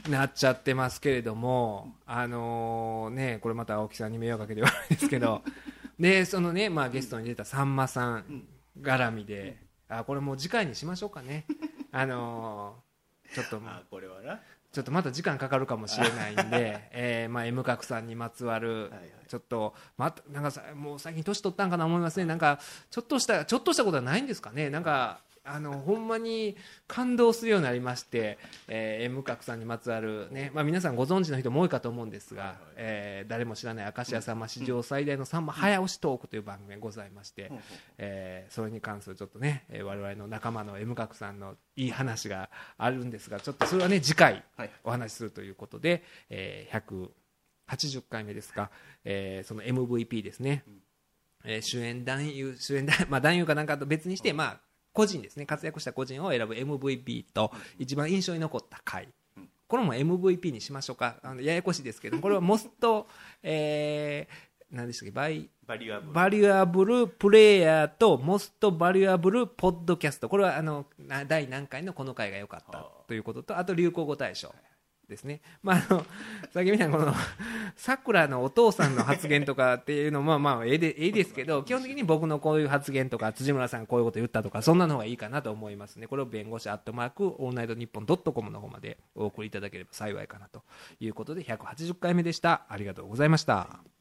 [0.09, 5.43] なっちゃってますけれども、あのね、これまた青木さんに迷惑かけて悪いですけど、
[5.99, 8.45] でそのね、まあ、ゲストに出たさんまさん
[8.79, 9.57] 絡みで、
[9.89, 11.45] あこれもう次回にしましょうかね。
[11.91, 12.90] あのー
[13.33, 14.39] ちょっとあこれはな。
[14.71, 22.25] ちょっとまた時間かかるかもしれないんで、 えーまあ、M 角さんにまつわるはいちょっと、またなんかさもう最近年取ったんかな思いますね。
[22.25, 22.59] なんか
[22.89, 24.69] ちょっとしたちょっとしたことはないんですかね。
[24.69, 26.55] なんかあのほんまに
[26.87, 28.37] 感動するようになりまして、
[28.67, 37.61] えー、M 角さんにまつわるね、まあ、皆さんご存知の人も多いかと思うんですが、えー誰も知らない明石家さんま史上最大のさんま早押しトークという番組がございまして、うんうん
[37.97, 44.71] えーそれに関するちょっとね、えー我々の仲間の M 角さんのいい話があるんですがちょっとそれはね次回はい。
[44.83, 47.09] お話しするということで、えー
[47.69, 48.69] 180回目ですか、
[49.05, 50.63] えーその MVP ですね、
[51.45, 54.59] えー主演男優主演男,、まあ、男優かなんかと別にして、まあ、
[54.93, 55.45] 個人ですね。
[55.45, 61.15] 活躍した個人を選ぶ MVP と一番印象に残った回、うんこれも MVP にしましょうか。
[61.23, 63.07] あのややこしいですけどこれはモスト、
[63.41, 65.11] えー、何でしたっけ？
[65.11, 66.13] バイバリュアブル。
[66.13, 74.53] バリュアブルプレイヤーとモストバリュアブルポッドキャストこれはあのな第何回のこの回が良かったあということとあと流行語大賞
[75.11, 76.05] ですね、 まあ、あの
[76.51, 77.13] さっきみたいなこの
[77.75, 86.07] さくらのお父さんの発言とかっていうのもまあまあええでええですけど基本的に僕のこういう発言とか辻村さんがこういうこと言ったとかそんなのがいいかなと思いますね。
[86.07, 90.63] これを弁護士アットマークオールナイトニッポンドットコムの方までお送りいただければ幸いかなと
[90.99, 92.65] いうことで180回目でした。
[92.69, 94.00] ありがとうございました。